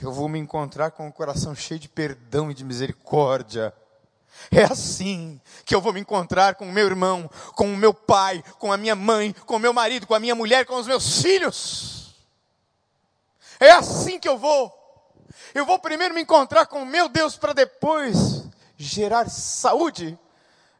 eu 0.00 0.12
vou 0.12 0.28
me 0.28 0.38
encontrar 0.38 0.90
com 0.90 1.04
o 1.04 1.08
um 1.08 1.12
coração 1.12 1.54
cheio 1.54 1.80
de 1.80 1.88
perdão 1.88 2.50
e 2.50 2.54
de 2.54 2.64
misericórdia. 2.64 3.74
É 4.50 4.62
assim 4.64 5.40
que 5.64 5.74
eu 5.74 5.80
vou 5.80 5.92
me 5.92 6.00
encontrar 6.00 6.54
com 6.54 6.68
o 6.68 6.72
meu 6.72 6.86
irmão, 6.86 7.28
com 7.54 7.72
o 7.72 7.76
meu 7.76 7.92
pai, 7.92 8.42
com 8.58 8.72
a 8.72 8.76
minha 8.76 8.94
mãe, 8.94 9.34
com 9.46 9.56
o 9.56 9.58
meu 9.58 9.72
marido, 9.72 10.06
com 10.06 10.14
a 10.14 10.20
minha 10.20 10.34
mulher, 10.34 10.64
com 10.64 10.76
os 10.76 10.86
meus 10.86 11.20
filhos. 11.20 12.14
É 13.58 13.72
assim 13.72 14.18
que 14.18 14.28
eu 14.28 14.38
vou. 14.38 14.72
Eu 15.54 15.66
vou 15.66 15.78
primeiro 15.78 16.14
me 16.14 16.22
encontrar 16.22 16.66
com 16.66 16.82
o 16.82 16.86
meu 16.86 17.08
Deus 17.08 17.36
para 17.36 17.52
depois 17.52 18.44
gerar 18.76 19.28
saúde 19.28 20.18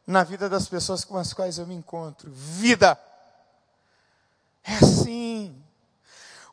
na 0.07 0.23
vida 0.23 0.49
das 0.49 0.67
pessoas 0.67 1.03
com 1.03 1.17
as 1.17 1.33
quais 1.33 1.57
eu 1.57 1.67
me 1.67 1.75
encontro. 1.75 2.31
Vida. 2.31 2.97
É 4.63 4.75
assim. 4.75 5.58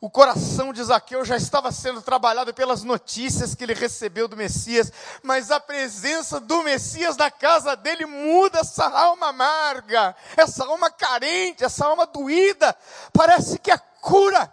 O 0.01 0.11
coração 0.11 0.73
de 0.73 0.85
Zaqueu 0.85 1.25
já 1.25 1.37
estava 1.37 1.73
sendo 1.73 2.03
trabalhado 2.03 2.53
pelas 2.53 2.83
notícias 2.83 3.55
que 3.55 3.65
ele 3.65 3.73
recebeu 3.73 4.29
do 4.29 4.37
Messias, 4.37 4.93
mas 5.23 5.51
a 5.51 5.59
presença 5.59 6.39
do 6.39 6.63
Messias 6.63 7.17
na 7.17 7.31
casa 7.31 7.75
dele 7.75 8.05
muda 8.05 8.59
essa 8.61 8.87
alma 8.87 9.29
amarga, 9.29 10.15
essa 10.37 10.65
alma 10.67 10.91
carente, 10.91 11.65
essa 11.65 11.87
alma 11.87 12.07
doída. 12.07 12.77
Parece 13.13 13.59
que 13.59 13.71
é 13.71 13.79
cura 14.03 14.53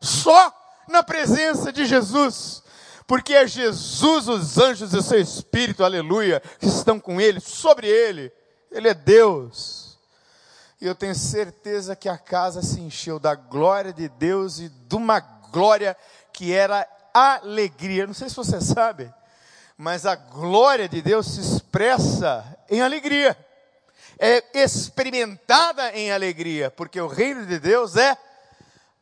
só 0.00 0.52
na 0.88 1.02
presença 1.02 1.70
de 1.70 1.84
Jesus, 1.84 2.62
porque 3.06 3.34
é 3.34 3.46
Jesus, 3.46 4.26
os 4.26 4.56
anjos 4.56 4.94
e 4.94 5.02
seu 5.02 5.20
Espírito, 5.20 5.84
aleluia, 5.84 6.42
que 6.58 6.66
estão 6.66 6.98
com 6.98 7.20
ele, 7.20 7.40
sobre 7.40 7.86
ele. 7.86 8.32
Ele 8.70 8.88
é 8.88 8.94
Deus. 8.94 9.87
E 10.80 10.86
eu 10.86 10.94
tenho 10.94 11.14
certeza 11.14 11.96
que 11.96 12.08
a 12.08 12.16
casa 12.16 12.62
se 12.62 12.80
encheu 12.80 13.18
da 13.18 13.34
glória 13.34 13.92
de 13.92 14.08
Deus 14.08 14.60
e 14.60 14.68
de 14.68 14.94
uma 14.94 15.18
glória 15.18 15.96
que 16.32 16.52
era 16.52 16.86
alegria. 17.12 18.06
Não 18.06 18.14
sei 18.14 18.28
se 18.28 18.36
você 18.36 18.60
sabe, 18.60 19.12
mas 19.76 20.06
a 20.06 20.14
glória 20.14 20.88
de 20.88 21.02
Deus 21.02 21.26
se 21.26 21.40
expressa 21.40 22.44
em 22.70 22.80
alegria. 22.80 23.36
É 24.20 24.62
experimentada 24.62 25.92
em 25.92 26.12
alegria, 26.12 26.70
porque 26.70 27.00
o 27.00 27.06
reino 27.06 27.46
de 27.46 27.58
Deus 27.58 27.96
é 27.96 28.16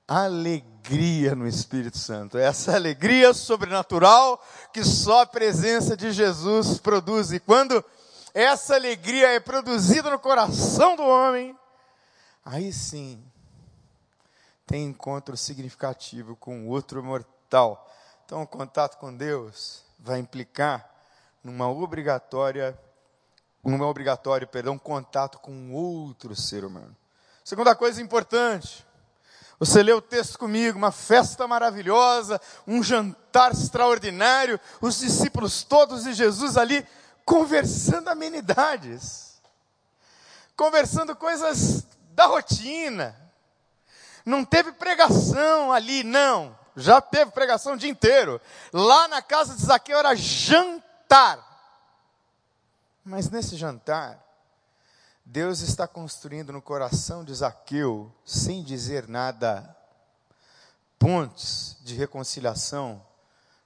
alegria 0.08 1.34
no 1.34 1.46
Espírito 1.46 1.98
Santo. 1.98 2.38
Essa 2.38 2.74
alegria 2.74 3.34
sobrenatural 3.34 4.42
que 4.72 4.84
só 4.84 5.22
a 5.22 5.26
presença 5.26 5.96
de 5.96 6.12
Jesus 6.12 6.78
produz. 6.78 7.32
E 7.32 7.40
quando 7.40 7.84
essa 8.32 8.74
alegria 8.74 9.28
é 9.28 9.40
produzida 9.40 10.10
no 10.10 10.18
coração 10.18 10.96
do 10.96 11.02
homem, 11.02 11.56
Aí 12.48 12.72
sim, 12.72 13.20
tem 14.64 14.84
encontro 14.84 15.36
significativo 15.36 16.36
com 16.36 16.68
outro 16.68 17.02
mortal. 17.02 17.92
Então, 18.24 18.40
o 18.40 18.46
contato 18.46 18.98
com 18.98 19.12
Deus 19.12 19.82
vai 19.98 20.20
implicar 20.20 20.88
numa 21.42 21.68
obrigatória, 21.68 22.78
numa 23.64 23.84
obrigatório, 23.88 24.46
perdão, 24.46 24.78
contato 24.78 25.40
com 25.40 25.72
outro 25.72 26.36
ser 26.36 26.64
humano. 26.64 26.96
Segunda 27.44 27.74
coisa 27.74 28.00
importante, 28.00 28.86
você 29.58 29.82
lê 29.82 29.92
o 29.92 30.00
texto 30.00 30.38
comigo, 30.38 30.78
uma 30.78 30.92
festa 30.92 31.48
maravilhosa, 31.48 32.40
um 32.64 32.80
jantar 32.80 33.50
extraordinário, 33.50 34.60
os 34.80 35.00
discípulos 35.00 35.64
todos 35.64 36.06
e 36.06 36.14
Jesus 36.14 36.56
ali 36.56 36.86
conversando 37.24 38.06
amenidades, 38.06 39.42
conversando 40.56 41.16
coisas 41.16 41.84
da 42.16 42.24
rotina. 42.24 43.14
Não 44.24 44.42
teve 44.42 44.72
pregação 44.72 45.70
ali, 45.70 46.02
não. 46.02 46.58
Já 46.74 47.00
teve 47.00 47.30
pregação 47.30 47.74
o 47.74 47.76
dia 47.76 47.90
inteiro. 47.90 48.40
Lá 48.72 49.06
na 49.06 49.20
casa 49.20 49.54
de 49.54 49.62
Zaqueu 49.62 49.98
era 49.98 50.14
jantar. 50.16 51.38
Mas 53.04 53.30
nesse 53.30 53.54
jantar, 53.56 54.18
Deus 55.24 55.60
está 55.60 55.86
construindo 55.86 56.52
no 56.52 56.62
coração 56.62 57.22
de 57.22 57.34
Zaqueu, 57.34 58.10
sem 58.24 58.64
dizer 58.64 59.06
nada, 59.06 59.76
pontes 60.98 61.76
de 61.82 61.94
reconciliação 61.94 63.04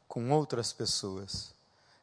com 0.09 0.31
outras 0.31 0.73
pessoas. 0.73 1.55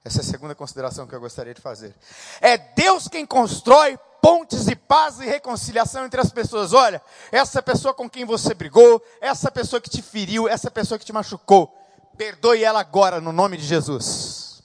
Essa 0.03 0.19
é 0.19 0.21
a 0.21 0.25
segunda 0.25 0.55
consideração 0.55 1.05
que 1.05 1.13
eu 1.13 1.19
gostaria 1.19 1.53
de 1.53 1.61
fazer. 1.61 1.93
É 2.39 2.57
Deus 2.57 3.09
quem 3.09 3.25
constrói 3.25 3.99
pontes 4.27 4.65
de 4.65 4.75
paz 4.75 5.21
e 5.21 5.25
reconciliação 5.25 6.05
entre 6.05 6.19
as 6.19 6.29
pessoas. 6.29 6.73
Olha, 6.73 7.01
essa 7.31 7.61
pessoa 7.61 7.93
com 7.93 8.09
quem 8.09 8.25
você 8.25 8.53
brigou, 8.53 9.01
essa 9.21 9.49
pessoa 9.49 9.79
que 9.79 9.89
te 9.89 10.01
feriu, 10.01 10.49
essa 10.49 10.69
pessoa 10.69 10.99
que 10.99 11.05
te 11.05 11.13
machucou, 11.13 11.73
perdoe 12.17 12.61
ela 12.61 12.81
agora 12.81 13.21
no 13.21 13.31
nome 13.31 13.55
de 13.55 13.63
Jesus. 13.63 14.61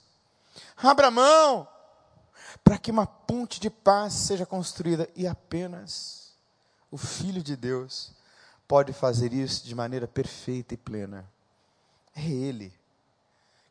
Abra 0.75 1.09
mão 1.09 1.65
para 2.61 2.77
que 2.77 2.91
uma 2.91 3.07
ponte 3.07 3.57
de 3.57 3.69
paz 3.69 4.11
seja 4.11 4.45
construída 4.45 5.07
e 5.15 5.25
apenas 5.25 6.33
o 6.91 6.97
Filho 6.97 7.41
de 7.41 7.55
Deus 7.55 8.11
pode 8.67 8.91
fazer 8.91 9.31
isso 9.31 9.63
de 9.65 9.73
maneira 9.73 10.09
perfeita 10.09 10.73
e 10.73 10.77
plena. 10.77 11.25
É 12.13 12.25
Ele 12.25 12.73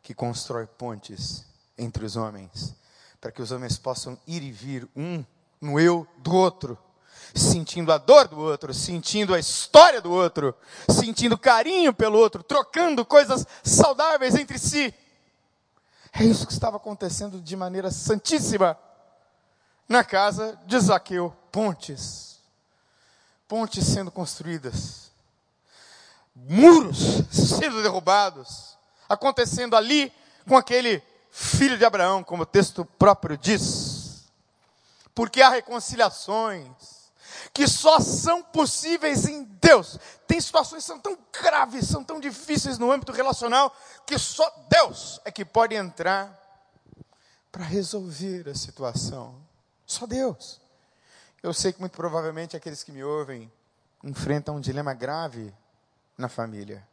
que 0.02 0.14
constrói 0.14 0.66
pontes 0.66 1.44
entre 1.76 2.02
os 2.02 2.16
homens, 2.16 2.74
para 3.20 3.30
que 3.30 3.42
os 3.42 3.52
homens 3.52 3.76
possam 3.76 4.18
ir 4.26 4.42
e 4.42 4.50
vir 4.50 4.88
um 4.96 5.22
no 5.62 5.78
eu 5.78 6.06
do 6.18 6.34
outro, 6.34 6.76
sentindo 7.32 7.92
a 7.92 7.98
dor 7.98 8.26
do 8.26 8.38
outro, 8.38 8.74
sentindo 8.74 9.32
a 9.32 9.38
história 9.38 10.00
do 10.00 10.10
outro, 10.10 10.54
sentindo 10.90 11.38
carinho 11.38 11.94
pelo 11.94 12.18
outro, 12.18 12.42
trocando 12.42 13.06
coisas 13.06 13.46
saudáveis 13.62 14.34
entre 14.34 14.58
si. 14.58 14.92
É 16.12 16.24
isso 16.24 16.46
que 16.46 16.52
estava 16.52 16.76
acontecendo 16.76 17.40
de 17.40 17.56
maneira 17.56 17.90
santíssima 17.90 18.76
na 19.88 20.04
casa 20.04 20.58
de 20.66 20.78
Zaqueu. 20.78 21.34
Pontes. 21.50 22.40
Pontes 23.46 23.84
sendo 23.86 24.10
construídas. 24.10 25.10
Muros 26.34 26.98
sendo 27.30 27.82
derrubados. 27.82 28.76
Acontecendo 29.08 29.76
ali 29.76 30.12
com 30.46 30.56
aquele 30.56 31.02
filho 31.30 31.78
de 31.78 31.84
Abraão, 31.84 32.22
como 32.22 32.42
o 32.42 32.46
texto 32.46 32.84
próprio 32.84 33.38
diz. 33.38 33.81
Porque 35.14 35.42
há 35.42 35.50
reconciliações 35.50 37.02
que 37.52 37.66
só 37.66 38.00
são 38.00 38.42
possíveis 38.42 39.26
em 39.26 39.44
Deus. 39.44 39.98
Tem 40.26 40.40
situações 40.40 40.82
que 40.82 40.86
são 40.86 40.98
tão 40.98 41.18
graves, 41.32 41.88
são 41.88 42.02
tão 42.02 42.20
difíceis 42.20 42.78
no 42.78 42.90
âmbito 42.90 43.12
relacional, 43.12 43.74
que 44.06 44.18
só 44.18 44.48
Deus 44.68 45.20
é 45.24 45.30
que 45.30 45.44
pode 45.44 45.74
entrar 45.74 46.38
para 47.50 47.64
resolver 47.64 48.48
a 48.48 48.54
situação. 48.54 49.34
Só 49.86 50.06
Deus. 50.06 50.60
Eu 51.42 51.52
sei 51.52 51.72
que 51.72 51.80
muito 51.80 51.96
provavelmente 51.96 52.56
aqueles 52.56 52.82
que 52.82 52.92
me 52.92 53.04
ouvem 53.04 53.52
enfrentam 54.02 54.56
um 54.56 54.60
dilema 54.60 54.94
grave 54.94 55.52
na 56.16 56.28
família. 56.28 56.86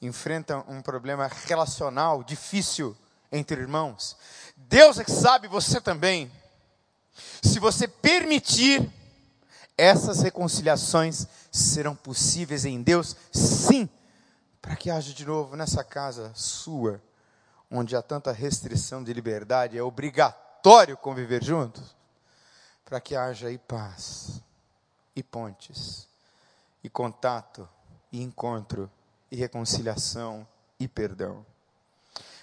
Enfrentam 0.00 0.64
um 0.68 0.80
problema 0.80 1.28
relacional 1.46 2.22
difícil 2.22 2.96
entre 3.32 3.60
irmãos. 3.60 4.16
Deus 4.56 4.98
é 4.98 5.04
que 5.04 5.10
sabe, 5.10 5.48
você 5.48 5.80
também. 5.80 6.30
Se 7.42 7.58
você 7.58 7.88
permitir, 7.88 8.90
essas 9.76 10.20
reconciliações 10.20 11.26
serão 11.50 11.96
possíveis 11.96 12.64
em 12.64 12.82
Deus, 12.82 13.16
sim, 13.32 13.88
para 14.60 14.76
que 14.76 14.90
haja 14.90 15.12
de 15.12 15.24
novo 15.24 15.56
nessa 15.56 15.82
casa 15.82 16.32
sua, 16.34 17.00
onde 17.70 17.96
há 17.96 18.02
tanta 18.02 18.32
restrição 18.32 19.02
de 19.02 19.12
liberdade, 19.12 19.78
é 19.78 19.82
obrigatório 19.82 20.96
conviver 20.96 21.42
juntos, 21.42 21.96
para 22.84 23.00
que 23.00 23.16
haja 23.16 23.48
aí 23.48 23.56
paz, 23.56 24.40
e 25.14 25.22
pontes, 25.22 26.08
e 26.82 26.90
contato, 26.90 27.68
e 28.12 28.20
encontro, 28.20 28.90
e 29.30 29.36
reconciliação, 29.36 30.46
e 30.78 30.88
perdão. 30.88 31.46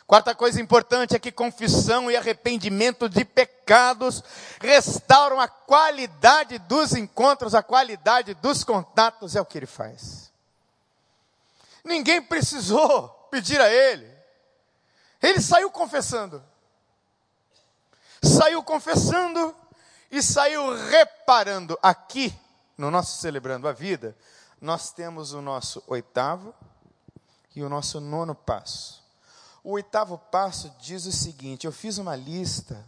Quarta 0.07 0.33
coisa 0.33 0.61
importante 0.61 1.17
é 1.17 1.19
que 1.19 1.33
confissão 1.33 2.09
e 2.09 2.15
arrependimento 2.15 3.09
de 3.09 3.25
pecados 3.25 4.23
restauram 4.61 5.37
a 5.37 5.49
qualidade 5.49 6.57
dos 6.59 6.93
encontros, 6.93 7.53
a 7.53 7.61
qualidade 7.61 8.33
dos 8.35 8.63
contatos, 8.63 9.35
é 9.35 9.41
o 9.41 9.45
que 9.45 9.57
ele 9.57 9.65
faz. 9.65 10.31
Ninguém 11.83 12.21
precisou 12.21 13.09
pedir 13.29 13.59
a 13.59 13.69
ele, 13.69 14.09
ele 15.21 15.41
saiu 15.41 15.69
confessando. 15.69 16.41
Saiu 18.23 18.63
confessando 18.63 19.53
e 20.09 20.23
saiu 20.23 20.73
reparando. 20.89 21.77
Aqui, 21.83 22.33
no 22.77 22.89
nosso 22.89 23.19
Celebrando 23.19 23.67
a 23.67 23.73
Vida, 23.73 24.15
nós 24.61 24.89
temos 24.89 25.33
o 25.33 25.41
nosso 25.41 25.83
oitavo 25.85 26.55
e 27.53 27.61
o 27.61 27.67
nosso 27.67 27.99
nono 27.99 28.33
passo. 28.33 29.06
O 29.67 29.71
oitavo 29.71 30.17
passo 30.17 30.73
diz 30.79 31.05
o 31.05 31.11
seguinte: 31.11 31.67
eu 31.67 31.73
fiz 31.73 31.97
uma 31.97 32.15
lista 32.15 32.87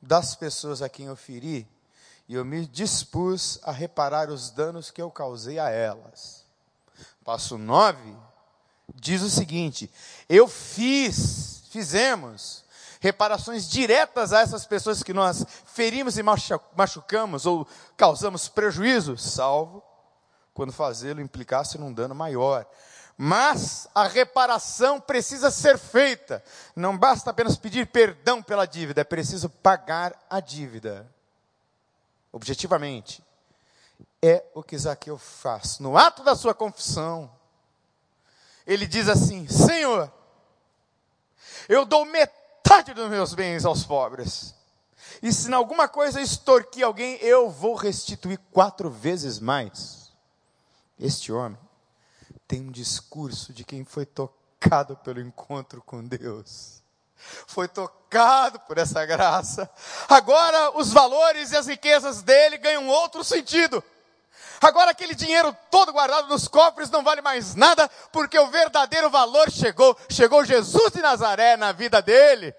das 0.00 0.34
pessoas 0.34 0.80
a 0.80 0.88
quem 0.88 1.04
eu 1.04 1.14
feri 1.14 1.68
e 2.26 2.32
eu 2.32 2.42
me 2.42 2.64
dispus 2.64 3.60
a 3.62 3.70
reparar 3.70 4.30
os 4.30 4.50
danos 4.50 4.90
que 4.90 5.02
eu 5.02 5.10
causei 5.10 5.58
a 5.58 5.68
elas. 5.68 6.46
Passo 7.22 7.58
9 7.58 8.16
diz 8.94 9.20
o 9.20 9.28
seguinte: 9.28 9.92
eu 10.26 10.48
fiz, 10.48 11.64
fizemos 11.68 12.64
reparações 12.98 13.68
diretas 13.68 14.32
a 14.32 14.40
essas 14.40 14.64
pessoas 14.64 15.02
que 15.02 15.12
nós 15.12 15.44
ferimos 15.66 16.16
e 16.16 16.22
machucamos 16.22 17.44
ou 17.44 17.68
causamos 17.94 18.48
prejuízo, 18.48 19.18
salvo 19.18 19.82
quando 20.54 20.72
fazê-lo 20.72 21.20
implicasse 21.20 21.76
num 21.76 21.92
dano 21.92 22.14
maior. 22.14 22.66
Mas 23.16 23.86
a 23.94 24.06
reparação 24.06 25.00
precisa 25.00 25.50
ser 25.50 25.78
feita. 25.78 26.42
Não 26.74 26.96
basta 26.96 27.30
apenas 27.30 27.56
pedir 27.56 27.86
perdão 27.86 28.42
pela 28.42 28.66
dívida, 28.66 29.02
é 29.02 29.04
preciso 29.04 29.48
pagar 29.48 30.14
a 30.28 30.40
dívida. 30.40 31.06
Objetivamente. 32.32 33.22
É 34.20 34.44
o 34.54 34.62
que 34.62 34.78
Zaqueu 34.78 35.18
faz. 35.18 35.78
No 35.78 35.96
ato 35.96 36.22
da 36.22 36.34
sua 36.34 36.54
confissão, 36.54 37.30
ele 38.66 38.86
diz 38.86 39.08
assim: 39.08 39.48
Senhor, 39.48 40.12
eu 41.68 41.84
dou 41.84 42.04
metade 42.04 42.94
dos 42.94 43.10
meus 43.10 43.34
bens 43.34 43.64
aos 43.64 43.84
pobres. 43.84 44.54
E 45.22 45.32
se 45.32 45.50
em 45.50 45.54
alguma 45.54 45.88
coisa 45.88 46.20
extorquir 46.20 46.84
alguém, 46.84 47.16
eu 47.16 47.50
vou 47.50 47.74
restituir 47.74 48.38
quatro 48.52 48.90
vezes 48.90 49.38
mais. 49.38 50.12
Este 50.98 51.32
homem 51.32 51.58
tem 52.52 52.60
um 52.60 52.70
discurso 52.70 53.50
de 53.50 53.64
quem 53.64 53.82
foi 53.82 54.04
tocado 54.04 54.94
pelo 54.98 55.22
encontro 55.22 55.80
com 55.80 56.04
Deus. 56.04 56.82
Foi 57.46 57.66
tocado 57.66 58.60
por 58.60 58.76
essa 58.76 59.06
graça. 59.06 59.70
Agora 60.06 60.78
os 60.78 60.92
valores 60.92 61.52
e 61.52 61.56
as 61.56 61.66
riquezas 61.66 62.20
dele 62.20 62.58
ganham 62.58 62.88
outro 62.88 63.24
sentido. 63.24 63.82
Agora 64.60 64.90
aquele 64.90 65.14
dinheiro 65.14 65.56
todo 65.70 65.94
guardado 65.94 66.28
nos 66.28 66.46
cofres 66.46 66.90
não 66.90 67.02
vale 67.02 67.22
mais 67.22 67.54
nada, 67.54 67.88
porque 68.12 68.38
o 68.38 68.50
verdadeiro 68.50 69.08
valor 69.08 69.50
chegou. 69.50 69.96
Chegou 70.10 70.44
Jesus 70.44 70.92
de 70.92 71.00
Nazaré 71.00 71.56
na 71.56 71.72
vida 71.72 72.02
dele. 72.02 72.54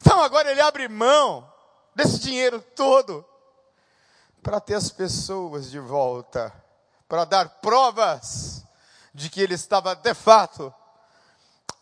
Então 0.00 0.20
agora 0.20 0.50
ele 0.50 0.60
abre 0.60 0.88
mão 0.88 1.48
desse 1.94 2.18
dinheiro 2.18 2.60
todo 2.74 3.24
para 4.42 4.58
ter 4.58 4.74
as 4.74 4.90
pessoas 4.90 5.70
de 5.70 5.78
volta, 5.78 6.52
para 7.06 7.24
dar 7.24 7.48
provas 7.60 8.62
de 9.14 9.28
que 9.28 9.40
ele 9.40 9.54
estava 9.54 9.94
de 9.94 10.14
fato 10.14 10.72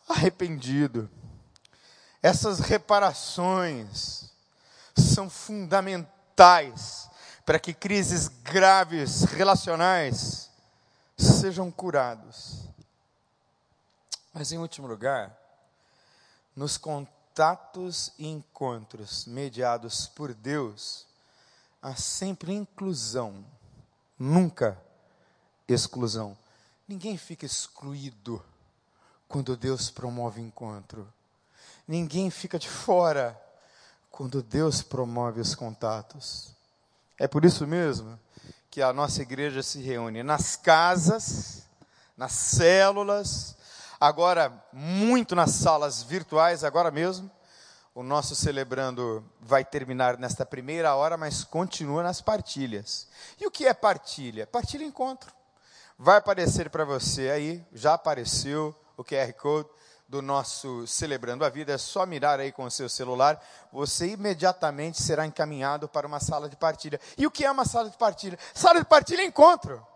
arrependido. 0.09 1.09
Essas 2.23 2.61
reparações 2.61 4.31
são 4.97 5.31
fundamentais 5.31 7.09
para 7.47 7.59
que 7.59 7.73
crises 7.73 8.29
graves 8.29 9.25
relacionais 9.25 10.51
sejam 11.17 11.71
curados. 11.71 12.69
Mas 14.33 14.53
em 14.53 14.59
último 14.59 14.87
lugar, 14.87 15.37
nos 16.55 16.77
contatos 16.77 18.13
e 18.19 18.29
encontros 18.29 19.25
mediados 19.25 20.07
por 20.07 20.35
Deus, 20.35 21.07
há 21.83 21.95
sempre 21.95 22.53
inclusão, 22.53 23.45
nunca 24.19 24.81
exclusão. 25.67 26.37
Ninguém 26.91 27.17
fica 27.17 27.47
excluído 27.47 28.45
quando 29.29 29.57
Deus 29.57 29.93
promove 29.93 30.41
encontro. 30.41 31.07
Ninguém 31.87 32.31
fica 32.31 32.59
de 32.59 32.69
fora 32.69 33.41
quando 34.11 34.43
Deus 34.43 34.83
promove 34.83 35.41
os 35.41 35.55
contatos. 35.55 36.51
É 37.17 37.29
por 37.29 37.45
isso 37.45 37.65
mesmo 37.65 38.19
que 38.69 38.83
a 38.83 38.93
nossa 38.93 39.23
igreja 39.23 39.63
se 39.63 39.81
reúne 39.81 40.25
nas 40.25 40.57
casas, 40.57 41.63
nas 42.17 42.33
células, 42.33 43.57
agora 44.01 44.53
muito 44.73 45.37
nas 45.37 45.53
salas 45.53 46.03
virtuais, 46.03 46.65
agora 46.65 46.91
mesmo. 46.91 47.31
O 47.95 48.03
nosso 48.03 48.35
celebrando 48.35 49.25
vai 49.41 49.65
terminar 49.65 50.19
nesta 50.19 50.45
primeira 50.45 50.97
hora, 50.97 51.17
mas 51.17 51.45
continua 51.45 52.03
nas 52.03 52.21
partilhas. 52.21 53.07
E 53.41 53.47
o 53.47 53.51
que 53.51 53.65
é 53.65 53.73
partilha? 53.73 54.45
Partilha 54.45 54.83
encontro. 54.83 55.39
Vai 56.03 56.17
aparecer 56.17 56.71
para 56.71 56.83
você 56.83 57.29
aí, 57.29 57.63
já 57.75 57.93
apareceu 57.93 58.75
o 58.97 59.05
QR 59.05 59.31
Code 59.35 59.69
do 60.09 60.23
nosso 60.23 60.87
Celebrando 60.87 61.45
a 61.45 61.51
Vida, 61.51 61.75
é 61.75 61.77
só 61.77 62.07
mirar 62.07 62.41
aí 62.41 62.51
com 62.51 62.65
o 62.65 62.71
seu 62.71 62.89
celular, 62.89 63.39
você 63.71 64.07
imediatamente 64.07 65.03
será 65.03 65.27
encaminhado 65.27 65.87
para 65.91 66.07
uma 66.07 66.19
sala 66.19 66.49
de 66.49 66.57
partilha. 66.57 66.99
E 67.19 67.27
o 67.27 67.31
que 67.31 67.45
é 67.45 67.51
uma 67.51 67.67
sala 67.67 67.91
de 67.91 67.99
partilha? 67.99 68.39
Sala 68.55 68.79
de 68.81 68.87
partilha 68.87 69.21
é 69.21 69.27
encontro. 69.27 69.87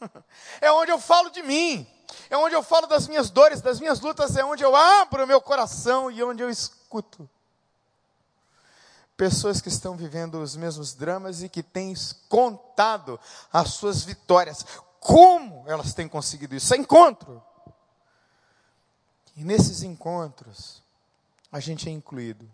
É 0.60 0.70
onde 0.70 0.92
eu 0.92 0.98
falo 1.00 1.28
de 1.28 1.42
mim, 1.42 1.84
é 2.30 2.36
onde 2.36 2.54
eu 2.54 2.62
falo 2.62 2.86
das 2.86 3.08
minhas 3.08 3.28
dores, 3.28 3.60
das 3.60 3.80
minhas 3.80 3.98
lutas, 3.98 4.36
é 4.36 4.44
onde 4.44 4.62
eu 4.62 4.76
abro 4.76 5.24
o 5.24 5.26
meu 5.26 5.40
coração 5.40 6.08
e 6.08 6.22
onde 6.22 6.40
eu 6.40 6.48
escuto. 6.48 7.28
Pessoas 9.16 9.60
que 9.60 9.68
estão 9.68 9.96
vivendo 9.96 10.40
os 10.40 10.54
mesmos 10.54 10.94
dramas 10.94 11.42
e 11.42 11.48
que 11.48 11.60
têm 11.60 11.92
contado 12.28 13.18
as 13.52 13.70
suas 13.70 14.04
vitórias. 14.04 14.64
Como 15.00 15.64
elas 15.66 15.94
têm 15.94 16.08
conseguido 16.08 16.54
isso? 16.54 16.72
É 16.74 16.76
encontro. 16.76 17.42
E 19.36 19.44
nesses 19.44 19.82
encontros, 19.82 20.82
a 21.50 21.60
gente 21.60 21.88
é 21.88 21.92
incluído. 21.92 22.48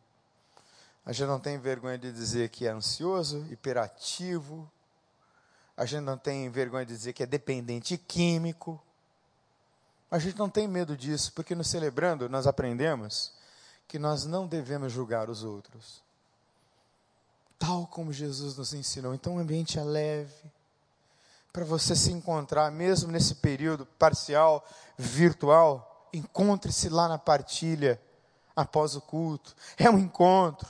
A 1.07 1.13
gente 1.13 1.27
não 1.27 1.41
tem 1.41 1.59
vergonha 1.59 1.99
de 1.99 2.13
dizer 2.13 2.49
que 2.49 2.67
é 2.67 2.71
ansioso, 2.71 3.47
hiperativo. 3.51 4.71
A 5.77 5.85
gente 5.85 6.03
não 6.03 6.17
tem 6.17 6.49
vergonha 6.51 6.87
de 6.87 6.95
dizer 6.95 7.13
que 7.13 7.23
é 7.23 7.27
dependente 7.27 7.97
químico. 7.97 8.83
A 10.11 10.19
gente 10.19 10.39
não 10.39 10.49
tem 10.49 10.69
medo 10.69 10.97
disso, 10.97 11.33
porque 11.33 11.55
no 11.55 11.65
celebrando 11.65 12.29
nós 12.29 12.47
aprendemos 12.47 13.33
que 13.89 13.99
nós 13.99 14.25
não 14.25 14.47
devemos 14.47 14.93
julgar 14.93 15.29
os 15.29 15.43
outros. 15.43 16.03
Tal 17.59 17.87
como 17.87 18.13
Jesus 18.13 18.57
nos 18.57 18.73
ensinou. 18.73 19.15
Então 19.15 19.37
o 19.37 19.39
ambiente 19.39 19.79
é 19.79 19.83
leve. 19.83 20.53
Para 21.55 21.65
você 21.65 21.95
se 21.95 22.11
encontrar, 22.11 22.69
mesmo 22.73 23.13
nesse 23.13 23.37
período 23.37 23.87
parcial, 23.87 24.67
virtual, 24.99 26.11
encontre-se 26.13 26.89
lá 26.89 27.07
na 27.07 27.17
partilha 27.17 28.03
após 28.57 28.97
o 28.97 29.01
culto. 29.01 29.55
É 29.79 29.89
um 29.89 29.97
encontro. 29.97 30.69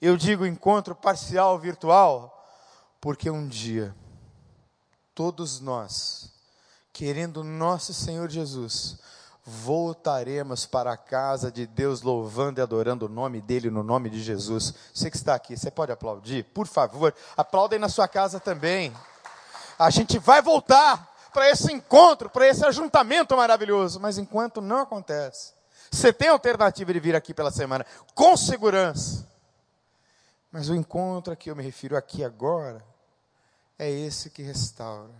Eu 0.00 0.16
digo 0.16 0.46
encontro 0.46 0.94
parcial 0.94 1.58
virtual, 1.58 2.48
porque 3.00 3.28
um 3.28 3.48
dia 3.48 3.92
todos 5.12 5.58
nós, 5.58 6.32
querendo 6.92 7.42
nosso 7.42 7.92
Senhor 7.92 8.30
Jesus, 8.30 8.96
voltaremos 9.44 10.66
para 10.66 10.92
a 10.92 10.96
casa 10.96 11.50
de 11.50 11.66
Deus 11.66 12.00
louvando 12.00 12.60
e 12.60 12.62
adorando 12.62 13.06
o 13.06 13.08
nome 13.08 13.40
dele 13.40 13.70
no 13.70 13.82
nome 13.82 14.08
de 14.08 14.22
Jesus. 14.22 14.72
Você 14.94 15.10
que 15.10 15.16
está 15.16 15.34
aqui, 15.34 15.56
você 15.56 15.68
pode 15.68 15.90
aplaudir? 15.90 16.44
Por 16.44 16.68
favor, 16.68 17.12
aplaudem 17.36 17.80
na 17.80 17.88
sua 17.88 18.06
casa 18.06 18.38
também. 18.38 18.92
A 19.80 19.88
gente 19.88 20.18
vai 20.18 20.42
voltar 20.42 21.10
para 21.32 21.48
esse 21.48 21.72
encontro, 21.72 22.28
para 22.28 22.46
esse 22.46 22.62
ajuntamento 22.66 23.34
maravilhoso. 23.34 23.98
Mas 23.98 24.18
enquanto 24.18 24.60
não 24.60 24.80
acontece, 24.80 25.54
você 25.90 26.12
tem 26.12 26.28
alternativa 26.28 26.92
de 26.92 27.00
vir 27.00 27.16
aqui 27.16 27.32
pela 27.32 27.50
semana, 27.50 27.86
com 28.14 28.36
segurança. 28.36 29.26
Mas 30.52 30.68
o 30.68 30.74
encontro 30.74 31.32
a 31.32 31.36
que 31.36 31.50
eu 31.50 31.56
me 31.56 31.62
refiro 31.62 31.96
aqui 31.96 32.22
agora, 32.22 32.84
é 33.78 33.90
esse 33.90 34.28
que 34.28 34.42
restaura, 34.42 35.14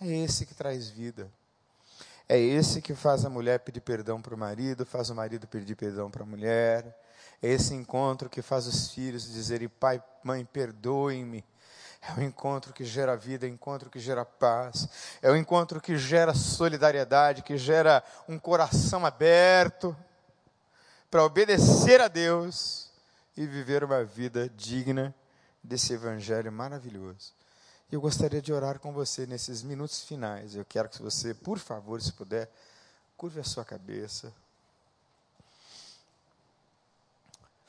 é 0.00 0.06
esse 0.06 0.46
que 0.46 0.54
traz 0.54 0.88
vida. 0.88 1.28
É 2.28 2.38
esse 2.38 2.80
que 2.80 2.94
faz 2.94 3.24
a 3.24 3.28
mulher 3.28 3.58
pedir 3.58 3.80
perdão 3.80 4.22
para 4.22 4.36
o 4.36 4.38
marido, 4.38 4.86
faz 4.86 5.10
o 5.10 5.16
marido 5.16 5.48
pedir 5.48 5.74
perdão 5.74 6.08
para 6.08 6.22
a 6.22 6.26
mulher. 6.26 6.96
É 7.42 7.48
esse 7.48 7.74
encontro 7.74 8.30
que 8.30 8.40
faz 8.40 8.68
os 8.68 8.92
filhos 8.92 9.24
dizerem: 9.24 9.68
Pai, 9.68 10.00
mãe, 10.22 10.44
perdoem-me 10.44 11.44
é 12.02 12.18
o 12.18 12.22
encontro 12.22 12.72
que 12.72 12.84
gera 12.84 13.16
vida, 13.16 13.46
é 13.46 13.48
o 13.48 13.52
encontro 13.52 13.88
que 13.88 14.00
gera 14.00 14.24
paz, 14.24 14.88
é 15.22 15.30
o 15.30 15.36
encontro 15.36 15.80
que 15.80 15.96
gera 15.96 16.34
solidariedade, 16.34 17.42
que 17.42 17.56
gera 17.56 18.02
um 18.28 18.38
coração 18.38 19.06
aberto 19.06 19.96
para 21.08 21.24
obedecer 21.24 22.00
a 22.00 22.08
Deus 22.08 22.90
e 23.36 23.46
viver 23.46 23.84
uma 23.84 24.02
vida 24.02 24.48
digna 24.48 25.14
desse 25.62 25.92
evangelho 25.92 26.50
maravilhoso. 26.50 27.32
Eu 27.90 28.00
gostaria 28.00 28.42
de 28.42 28.52
orar 28.52 28.80
com 28.80 28.92
você 28.92 29.24
nesses 29.26 29.62
minutos 29.62 30.02
finais. 30.02 30.56
Eu 30.56 30.64
quero 30.64 30.88
que 30.88 31.00
você, 31.00 31.34
por 31.34 31.58
favor, 31.58 32.00
se 32.02 32.12
puder, 32.12 32.50
curve 33.16 33.38
a 33.38 33.44
sua 33.44 33.64
cabeça. 33.64 34.32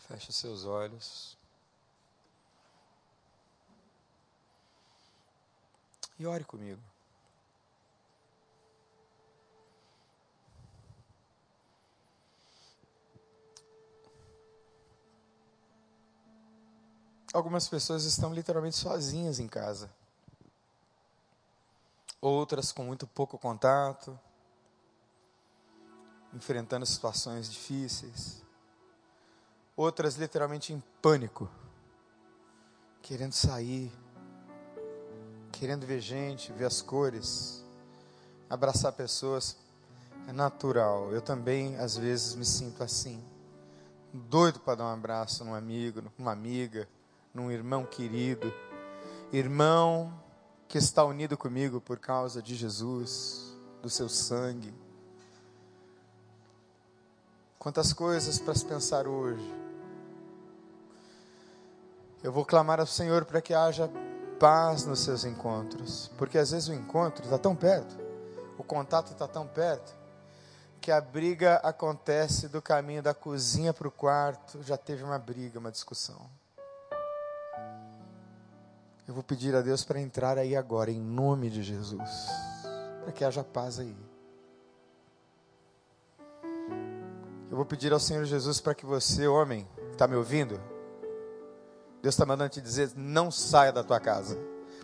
Feche 0.07 0.31
seus 0.31 0.65
olhos. 0.65 1.37
E 6.19 6.25
ore 6.25 6.43
comigo. 6.43 6.81
Algumas 17.33 17.67
pessoas 17.67 18.03
estão 18.03 18.31
literalmente 18.31 18.75
sozinhas 18.75 19.39
em 19.39 19.47
casa. 19.47 19.89
Outras 22.21 22.71
com 22.71 22.83
muito 22.83 23.07
pouco 23.07 23.39
contato, 23.39 24.17
enfrentando 26.31 26.85
situações 26.85 27.51
difíceis. 27.51 28.43
Outras 29.75 30.15
literalmente 30.15 30.71
em 30.71 30.79
pânico, 31.01 31.49
querendo 33.01 33.33
sair, 33.33 33.91
querendo 35.53 35.85
ver 35.85 36.01
gente, 36.01 36.51
ver 36.51 36.65
as 36.65 36.81
cores, 36.81 37.63
abraçar 38.49 38.91
pessoas. 38.91 39.55
É 40.27 40.31
natural. 40.31 41.11
Eu 41.11 41.21
também, 41.21 41.77
às 41.77 41.97
vezes, 41.97 42.35
me 42.35 42.45
sinto 42.45 42.83
assim. 42.83 43.23
Doido 44.13 44.59
para 44.59 44.75
dar 44.75 44.85
um 44.85 44.93
abraço 44.93 45.43
num 45.43 45.53
amigo, 45.53 46.01
numa 46.17 46.31
amiga, 46.31 46.87
num 47.33 47.51
irmão 47.51 47.85
querido. 47.85 48.53
Irmão 49.31 50.13
que 50.67 50.77
está 50.77 51.03
unido 51.03 51.37
comigo 51.37 51.81
por 51.81 51.99
causa 51.99 52.41
de 52.41 52.55
Jesus, 52.55 53.53
do 53.81 53.89
seu 53.89 54.07
sangue. 54.07 54.73
Quantas 57.59 57.93
coisas 57.93 58.39
para 58.39 58.55
se 58.55 58.65
pensar 58.65 59.07
hoje. 59.07 59.53
Eu 62.23 62.31
vou 62.31 62.45
clamar 62.45 62.79
ao 62.79 62.87
Senhor 62.87 63.25
para 63.25 63.41
que 63.41 63.53
haja 63.53 63.89
paz 64.39 64.85
nos 64.85 64.99
seus 64.99 65.25
encontros, 65.25 66.11
porque 66.17 66.37
às 66.37 66.51
vezes 66.51 66.67
o 66.67 66.73
encontro 66.73 67.23
está 67.23 67.37
tão 67.37 67.55
perto, 67.55 67.95
o 68.57 68.63
contato 68.63 69.11
está 69.11 69.27
tão 69.27 69.47
perto, 69.47 69.93
que 70.81 70.91
a 70.91 70.99
briga 70.99 71.55
acontece 71.63 72.49
do 72.49 72.61
caminho 72.61 73.01
da 73.01 73.13
cozinha 73.13 73.73
para 73.73 73.87
o 73.87 73.91
quarto, 73.91 74.61
já 74.63 74.75
teve 74.75 75.03
uma 75.03 75.17
briga, 75.17 75.57
uma 75.57 75.71
discussão. 75.71 76.29
Eu 79.07 79.13
vou 79.13 79.23
pedir 79.23 79.55
a 79.55 79.61
Deus 79.61 79.83
para 79.83 79.99
entrar 79.99 80.37
aí 80.37 80.55
agora, 80.55 80.91
em 80.91 80.99
nome 80.99 81.49
de 81.49 81.63
Jesus, 81.63 82.09
para 83.01 83.11
que 83.11 83.23
haja 83.23 83.43
paz 83.43 83.79
aí. 83.79 83.95
Eu 87.49 87.55
vou 87.55 87.65
pedir 87.65 87.93
ao 87.93 87.99
Senhor 87.99 88.25
Jesus 88.25 88.59
para 88.59 88.73
que 88.73 88.85
você, 88.85 89.27
homem, 89.27 89.67
está 89.91 90.07
me 90.07 90.15
ouvindo? 90.15 90.59
Deus 92.03 92.15
está 92.15 92.25
mandando 92.25 92.49
te 92.49 92.59
dizer: 92.59 92.91
não 92.97 93.31
saia 93.31 93.71
da 93.71 93.81
tua 93.81 93.97
casa, 93.97 94.37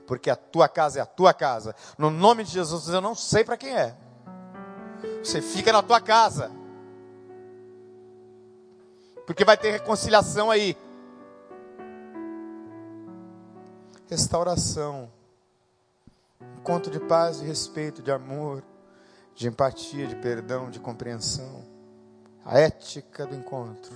porque 0.07 0.29
a 0.29 0.37
tua 0.37 0.69
casa 0.69 0.99
é 0.99 1.01
a 1.01 1.05
tua 1.05 1.33
casa. 1.33 1.75
No 1.97 2.09
nome 2.09 2.45
de 2.45 2.51
Jesus, 2.51 2.87
eu 2.87 3.01
não 3.01 3.13
sei 3.13 3.43
para 3.43 3.57
quem 3.57 3.75
é. 3.75 3.93
Você 5.21 5.41
fica 5.41 5.73
na 5.73 5.83
tua 5.83 5.99
casa, 5.99 6.49
porque 9.27 9.43
vai 9.43 9.57
ter 9.57 9.71
reconciliação 9.71 10.49
aí, 10.49 10.77
restauração, 14.09 15.11
encontro 16.57 16.89
de 16.89 17.01
paz, 17.01 17.41
de 17.41 17.45
respeito, 17.45 18.01
de 18.01 18.13
amor, 18.13 18.63
de 19.35 19.45
empatia, 19.45 20.07
de 20.07 20.15
perdão, 20.15 20.69
de 20.69 20.79
compreensão, 20.79 21.65
a 22.45 22.57
ética 22.57 23.25
do 23.25 23.35
encontro 23.35 23.93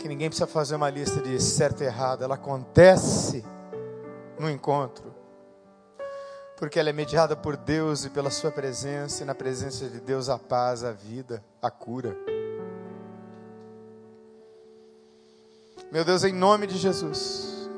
que 0.00 0.08
ninguém 0.08 0.30
precisa 0.30 0.46
fazer 0.46 0.74
uma 0.76 0.88
lista 0.88 1.20
de 1.20 1.38
certo 1.38 1.82
e 1.82 1.86
errado, 1.86 2.24
ela 2.24 2.34
acontece 2.34 3.44
no 4.38 4.48
encontro, 4.48 5.14
porque 6.56 6.80
ela 6.80 6.88
é 6.88 6.92
mediada 6.92 7.36
por 7.36 7.56
Deus 7.56 8.06
e 8.06 8.10
pela 8.10 8.30
Sua 8.30 8.50
presença, 8.50 9.22
e 9.22 9.26
na 9.26 9.34
presença 9.34 9.88
de 9.88 10.00
Deus 10.00 10.30
a 10.30 10.38
paz, 10.38 10.82
a 10.82 10.90
vida, 10.90 11.44
a 11.60 11.70
cura. 11.70 12.16
Meu 15.92 16.04
Deus, 16.04 16.24
em 16.24 16.32
nome 16.32 16.66
de 16.66 16.78
Jesus, 16.78 17.68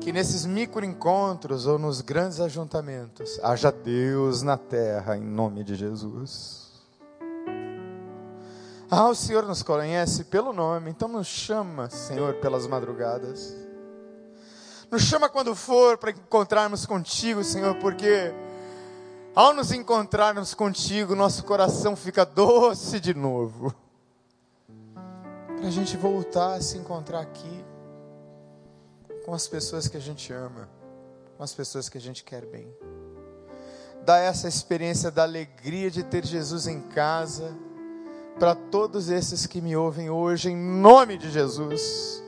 que 0.00 0.12
nesses 0.12 0.44
microencontros 0.44 1.66
ou 1.66 1.78
nos 1.78 2.02
grandes 2.02 2.38
ajuntamentos 2.38 3.40
haja 3.42 3.72
Deus 3.72 4.42
na 4.42 4.58
terra, 4.58 5.16
em 5.16 5.22
nome 5.22 5.64
de 5.64 5.74
Jesus. 5.74 6.69
Ah, 8.92 9.08
o 9.08 9.14
Senhor 9.14 9.46
nos 9.46 9.62
conhece 9.62 10.24
pelo 10.24 10.52
nome, 10.52 10.90
então 10.90 11.06
nos 11.06 11.28
chama, 11.28 11.88
Senhor, 11.88 12.34
pelas 12.34 12.66
madrugadas. 12.66 13.54
Nos 14.90 15.02
chama 15.02 15.28
quando 15.28 15.54
for 15.54 15.96
para 15.96 16.10
encontrarmos 16.10 16.84
contigo, 16.84 17.44
Senhor, 17.44 17.76
porque 17.76 18.34
ao 19.32 19.54
nos 19.54 19.70
encontrarmos 19.70 20.54
contigo, 20.54 21.14
nosso 21.14 21.44
coração 21.44 21.94
fica 21.94 22.26
doce 22.26 22.98
de 22.98 23.14
novo. 23.14 23.72
Para 25.56 25.68
a 25.68 25.70
gente 25.70 25.96
voltar 25.96 26.54
a 26.54 26.60
se 26.60 26.76
encontrar 26.76 27.20
aqui 27.20 27.64
com 29.24 29.32
as 29.32 29.46
pessoas 29.46 29.86
que 29.86 29.98
a 29.98 30.00
gente 30.00 30.32
ama, 30.32 30.68
com 31.36 31.44
as 31.44 31.54
pessoas 31.54 31.88
que 31.88 31.96
a 31.96 32.00
gente 32.00 32.24
quer 32.24 32.44
bem. 32.44 32.66
Dá 34.04 34.18
essa 34.18 34.48
experiência 34.48 35.12
da 35.12 35.22
alegria 35.22 35.92
de 35.92 36.02
ter 36.02 36.26
Jesus 36.26 36.66
em 36.66 36.80
casa 36.80 37.56
para 38.38 38.54
todos 38.54 39.10
esses 39.10 39.46
que 39.46 39.60
me 39.60 39.76
ouvem 39.76 40.10
hoje, 40.10 40.50
em 40.50 40.56
nome 40.56 41.18
de 41.18 41.30
Jesus, 41.30 42.22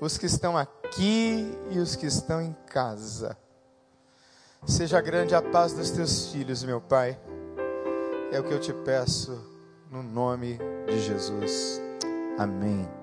os 0.00 0.16
que 0.16 0.26
estão 0.26 0.56
aqui 0.56 1.50
e 1.70 1.78
os 1.78 1.96
que 1.96 2.06
estão 2.06 2.40
em 2.40 2.54
casa. 2.66 3.36
Seja 4.66 5.00
grande 5.00 5.34
a 5.34 5.42
paz 5.42 5.72
dos 5.72 5.90
teus 5.90 6.30
filhos, 6.30 6.62
meu 6.62 6.80
Pai. 6.80 7.18
É 8.30 8.38
o 8.38 8.44
que 8.44 8.52
eu 8.52 8.60
te 8.60 8.72
peço 8.72 9.38
no 9.90 10.02
nome 10.02 10.58
de 10.86 11.00
Jesus. 11.00 11.80
Amém. 12.38 12.99